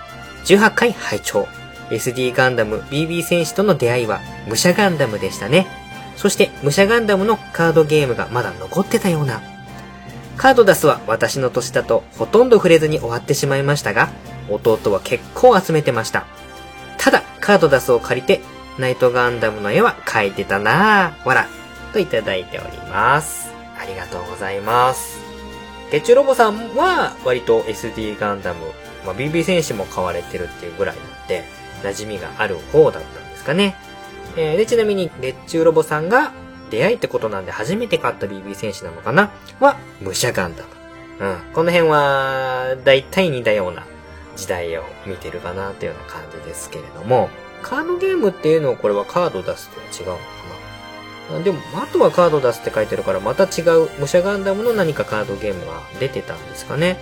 [0.45, 1.47] 18回拝聴
[1.89, 5.67] SD ガンダム BB 戦士との出会いは武者ガンダムでしたね。
[6.15, 9.41] そして武者ガンダムのカードゲームがまだ残ってたような。
[10.37, 14.09] カードダスは私の年だとほとんど触れずに終わってしまいましたが、
[14.49, 16.25] 弟は結構集めてました。
[16.97, 18.41] ただ、カードダスを借りて
[18.77, 21.27] ナイトガンダムの絵は描いてたなぁ。
[21.27, 21.47] わら。
[21.93, 23.49] といただいております。
[23.79, 25.24] ありがとうございます。
[25.91, 28.59] 月中ロボさんは割と SD ガンダム、
[29.05, 31.43] まあ、BB 戦士も買われてるっていうぐらいなんで、
[31.83, 33.75] 馴染みがある方だったんですかね。
[34.35, 36.31] えー、で、ちなみに月中ロボさんが
[36.69, 40.69] 出会いってことなんで初めて買った BB 戦士なのかなは、武者ガンダム。
[41.19, 41.53] うん。
[41.53, 43.85] この辺は、大体似たような
[44.35, 47.29] 時代を見てるかなというような感じですけれども、
[47.61, 50.17] カードゲームっていうのをこれはカード出すと違うの
[51.43, 56.97] でも、あとはカード出すって書いてるから、また違う、武者ガンダムの何かカードゲームが出てたんですかね。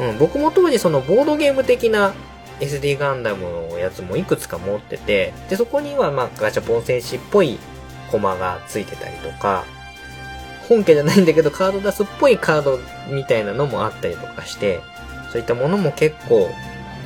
[0.00, 2.12] うん、僕も当時そのボードゲーム的な
[2.60, 7.58] SD ガンダムのやつもいくつか持ってて、で、そこにはまあガチャポン戦士っぽい
[8.10, 9.64] コマがついてたりとか、
[10.68, 12.78] 本家じゃないんだけどカード出すっぽいカード
[13.10, 14.80] みたいなのもあったりとかして、
[15.30, 16.50] そういったものも結構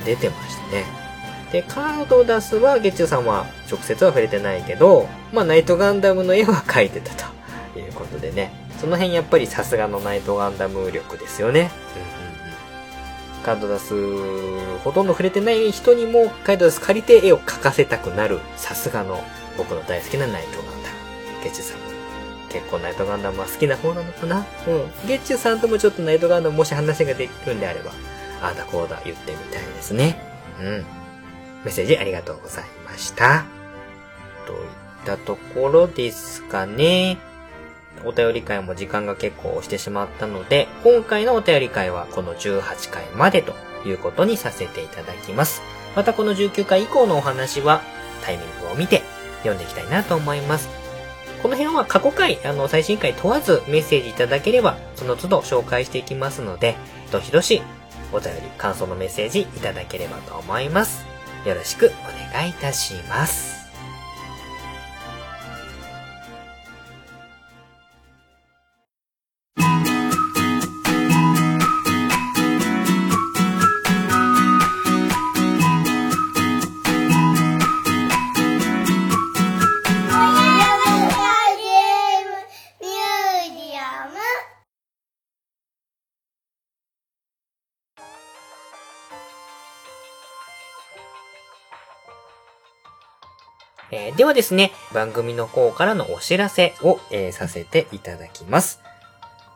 [0.05, 1.06] 出てましたね。
[1.51, 8.51] で、カード出すは、月中さんは直接は触れてないけど、まあ、ナイトガンダムの絵は描いてたということでね。
[8.79, 11.71] その辺やっぱりさすがのナイトガンダム力ですよね。
[11.95, 12.49] うんうん
[13.39, 13.43] うん。
[13.43, 19.23] カード出す、ほとんど触れてない人にも、カード出す借りて絵を描かせたくなる、さすがの
[19.57, 20.95] 僕の大好きなナイトガンダム。
[21.43, 21.79] 月中さん。
[22.49, 24.45] 結構ナイトガンダムは好きな方なのかな？
[24.67, 24.91] うん。
[25.07, 27.91] 月中さんともちょっとナイトガンダムもし話ができるんであれば、
[28.41, 30.17] ああだこうだ言ってみたいですね。
[30.61, 30.85] うん。
[31.67, 33.43] メッセージありがとうございました。
[34.45, 34.59] といっ
[35.05, 37.17] たところですかね。
[38.05, 43.53] お便り会も時間が結構押してしまったので、今回のお便り会はこの18回までと
[43.85, 45.61] いうことにさせていただきます。
[45.93, 47.81] またこの19回以降のお話は
[48.23, 49.01] タイミングを見て
[49.39, 50.69] 読んでいきたいなと思います。
[51.43, 56.77] この辺は過去回、あの、最新回問わずメッセージいただければ、その都度紹介していきますので、
[57.11, 57.61] どしどし
[58.13, 61.16] お便り、感想のメッセージいただければと思います。
[61.47, 63.56] よろしくお願いいたします。
[94.17, 98.81] ではですね、番組の方からのお知らせを、えー、させていただきます。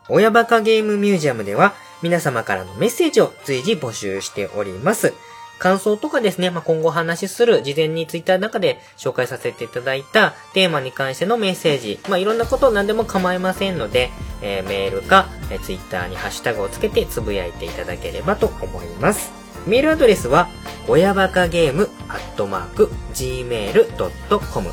[0.08, 5.14] 親バカゲームミュージアムでは皆様からのメッセージを随時募集しております。
[5.58, 14.10] 感想とかですね、まあ、今後話しする、事前にツイッターの中で紹介させていただいたテーマに関してのメッセージ、まあ、いろんなこと何でも構いませんので、
[14.42, 19.41] えー、メールか、えー、ツイッターにハッシュタグをつけてつぶやいていただければと思います。
[19.66, 20.48] メールアドレスは、
[20.88, 24.68] 親バカゲームアットマーク gmail.com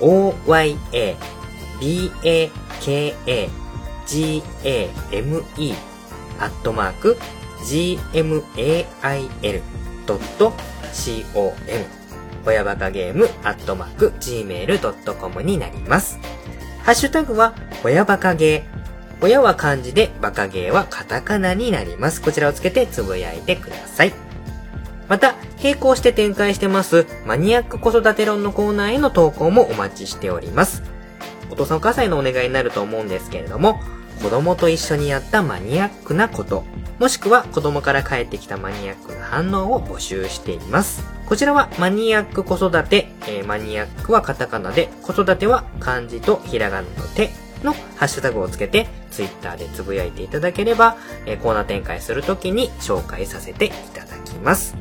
[0.00, 1.28] oya baka game
[6.40, 7.16] アットマーク
[7.64, 8.44] gmail.com
[12.46, 16.18] 親バカゲームアットマーク gmail.com になります。
[16.82, 17.54] ハッシュタグは
[17.84, 18.77] 親バカゲー。
[19.20, 22.22] 親は漢字でバカゲーはカタカナになります。
[22.22, 24.12] こちらをつけてつぶやいてください。
[25.08, 30.82] また、並行して展開してますマニアック子育て論のコーナーへの投稿もお待ちしております。
[31.50, 33.80] お父さんお母さんへのお願いになると思うんですけれども、
[34.22, 36.64] 子供と一緒にやったマニアックなこと、
[36.98, 41.04] もしくは子供から返ってきたマニアックな反応を募集しています。
[41.26, 47.30] こちらはマニアック子育て、えー、マニアックはカタカナで、子育ては漢字とひらがなの手
[47.64, 50.96] のハッシュタグをつけて、ツイッターでつぶやいていただければ、
[51.26, 54.76] えー、コーナー展開するときに紹介させていただきます。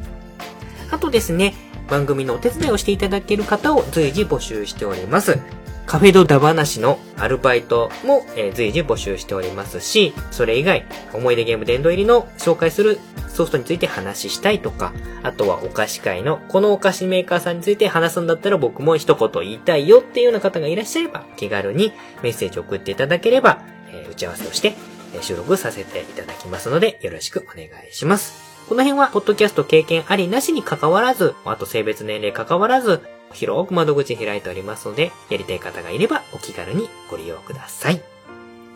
[0.92, 1.54] あとですね、
[1.90, 5.40] 番組のお手伝いをしていただける方を随時募集しております。
[5.88, 14.92] カフェドダ話のアルバイトも、えー、随時募集しておりますし、それ以外、思い出ゲーム殿堂入りの紹介するソフトについて話したいとか、
[15.24, 24.76] あとはお菓子会のこのお菓子メーカーさんについて話すんだったら僕も一言言いたいよっていうような方がいらっしゃれば、気軽にメッセージを送っていただければ、えー、打ち合わせをして、
[25.16, 28.46] え収録させていただきますので、よろしくお願いします。
[28.68, 33.00] この辺は、ポッドキャスト経験ありなしに関わらず、あと性別年齢関わらず、
[33.34, 38.02] 広く窓口開いておりますので、やりたい方がいればお気軽にご利用ください。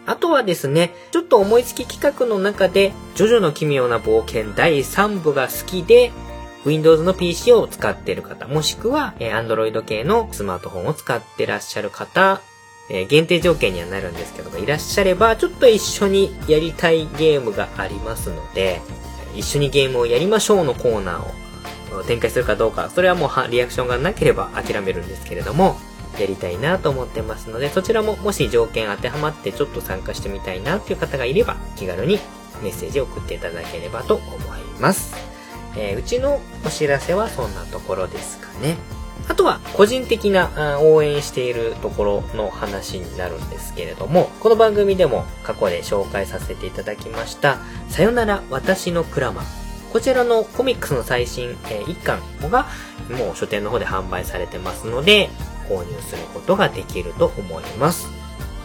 [0.06, 6.12] あとはですね、ちょっと思いつき企画の中で、ジョジョの奇妙な冒険第3部が好きで、
[6.66, 12.42] Windows の PC を使っている方、もしくは、え Android 系のスマートフォンを使ってらっしゃる方、
[12.90, 18.82] え限定条件にはなるんですけども、いらっしゃれば、ちょっと一緒にやりたいゲームがありますので、
[19.36, 21.41] 一緒にゲームをやりましょうのコーナーを
[22.08, 25.78] 展開するかどうか、それはもうリアクションがなければ諦めるんですけれども、
[26.20, 32.20] やりたいなと思ってますので、そちらももし条件当てはまってちょっと参加してみたいなっていう方がいれば、気軽に
[32.62, 34.26] メッセージを送っていただければと思
[34.56, 35.16] います。
[35.78, 38.76] えー、うちのお知らせはそんなところですかね。
[39.28, 49.44] あとは、個人的な応援しているところの話になるんですけれども、この番組でも過去で紹介させていただきました、さよなら私のクラマ
[49.92, 52.68] こちらのコミックスの最新、えー、1巻が
[53.10, 55.30] もう書店の方で販売されてますので、
[55.68, 58.08] 購入することができると思います。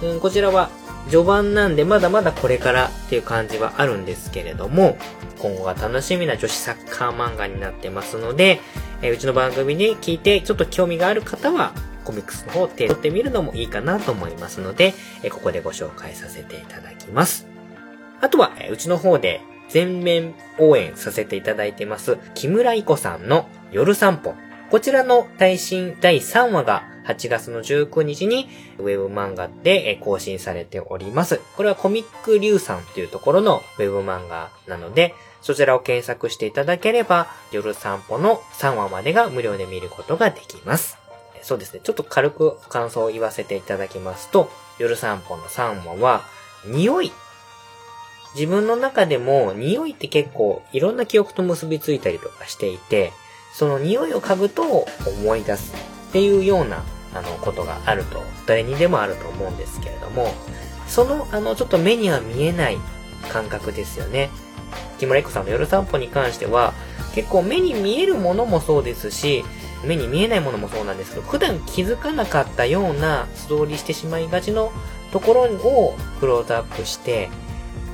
[0.02, 0.70] うん、こちらは
[1.08, 4.98] 序盤なんでまだまだこれからっていう感じはあるんですけれども、
[5.38, 8.60] 今後が楽しみな女子サッカー漫画になってますので、
[9.02, 11.72] えー、うちの番組で聞いてちょっと興味がある方は、
[12.04, 17.46] コミックスの方を手に取ってみるのもいいかなと思いますので、えー、ここでご紹介させていただきます。
[18.20, 24.34] あとは、えー、うちの方で全面応援させていただいてます、木村いこさんの夜散歩。
[24.70, 28.48] こちらの最新第3話が8月の19日に
[28.78, 31.40] ウェブ漫画で更新されております。
[31.56, 40.98] これはコミックリュウさんというところのウェブ漫画なので、そちらを検索していただければ、夜散歩の3話までが無料で見ることができます。
[41.42, 41.80] そうですね。
[41.84, 44.50] ちょっと軽く感想を言わせていただきますと、
[44.80, 46.24] 夜散歩の3話は、
[46.66, 47.12] 匂い
[48.36, 53.12] 自分の中でも匂いって結構いろんな記憶と結びついたりとかしていて、
[53.54, 55.74] その匂いを嗅ぐと思い出す
[56.10, 56.84] っていうような
[57.14, 60.34] あのことがあると、誰にでもあると思うんですけれども、
[60.86, 62.76] そのあのちょっと目には見えない
[63.32, 64.28] 感覚ですよね。
[64.98, 66.74] 木村エコさんの夜散歩に関しては、
[67.14, 69.44] 結構目に見えるものもそうですし、
[69.84, 74.72] 目に見えないものもそうなんですけど、普段気づかなかったような素通りしてしまいがちの
[75.12, 77.30] ところをクローズアップして、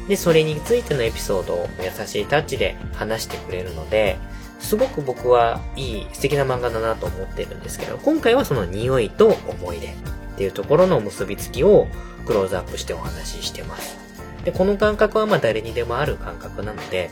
[0.09, 4.18] で、それについてのエピソードを優しいタッチで話してくれるので、
[4.59, 9.90] すごく僕はいい素敵な漫画だなと思ってるんですけど、今回はその匂いと思い出っ
[10.36, 11.88] ていうところの結びつきを
[12.26, 13.96] クローズアップしてお話ししてます。
[14.44, 17.11] で、この感覚はまあ誰にでもある感覚なので、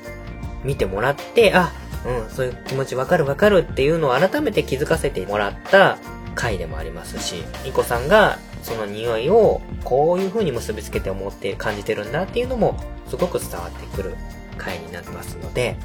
[0.65, 1.73] 見てもらって、あ、
[2.07, 5.99] うん、そういう気持ちわかるわかるっていうのを改めて気づかせてもらった
[6.35, 14.15] 回でもありますし、ニコさんがその匂いをこういう風に結びつけて思って感じてるんだっていうのもすごく伝わってくる
[14.59, 15.77] 回になってますので、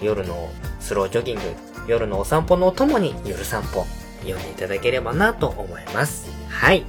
[0.00, 1.42] 夜のスロージョギング、
[1.86, 3.84] 夜のお散歩のお供に夜散歩
[4.20, 6.30] 読んでいただければなと思います。
[6.48, 6.84] はい。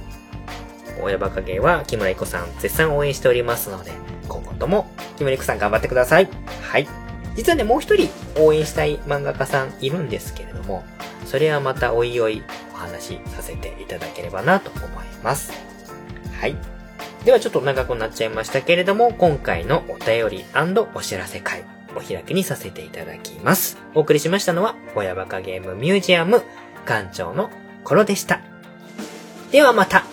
[1.00, 3.92] 親バカゲーは木村いこさん絶賛応援しておりますので、
[4.28, 6.28] 今後とも木村いこさん頑張ってください。
[6.62, 6.86] はい。
[7.34, 10.84] 実はね、もう一人応援したい漫画家さんいるんですけれども、
[11.24, 12.42] それはまたおいおい
[12.74, 15.52] お話しさせていただければなと思います。
[16.40, 16.56] はい。
[17.24, 20.44] ではちょっと長くなっちゃいましたけれども、今回のお便り
[20.94, 21.64] お知らせ会、
[21.96, 23.78] お開きにさせていただきます。
[23.94, 26.42] お送りしましたのは、親バカゲームミュージアム
[26.84, 27.50] 館長の
[27.84, 28.40] コロでした。
[29.52, 30.04] ではまた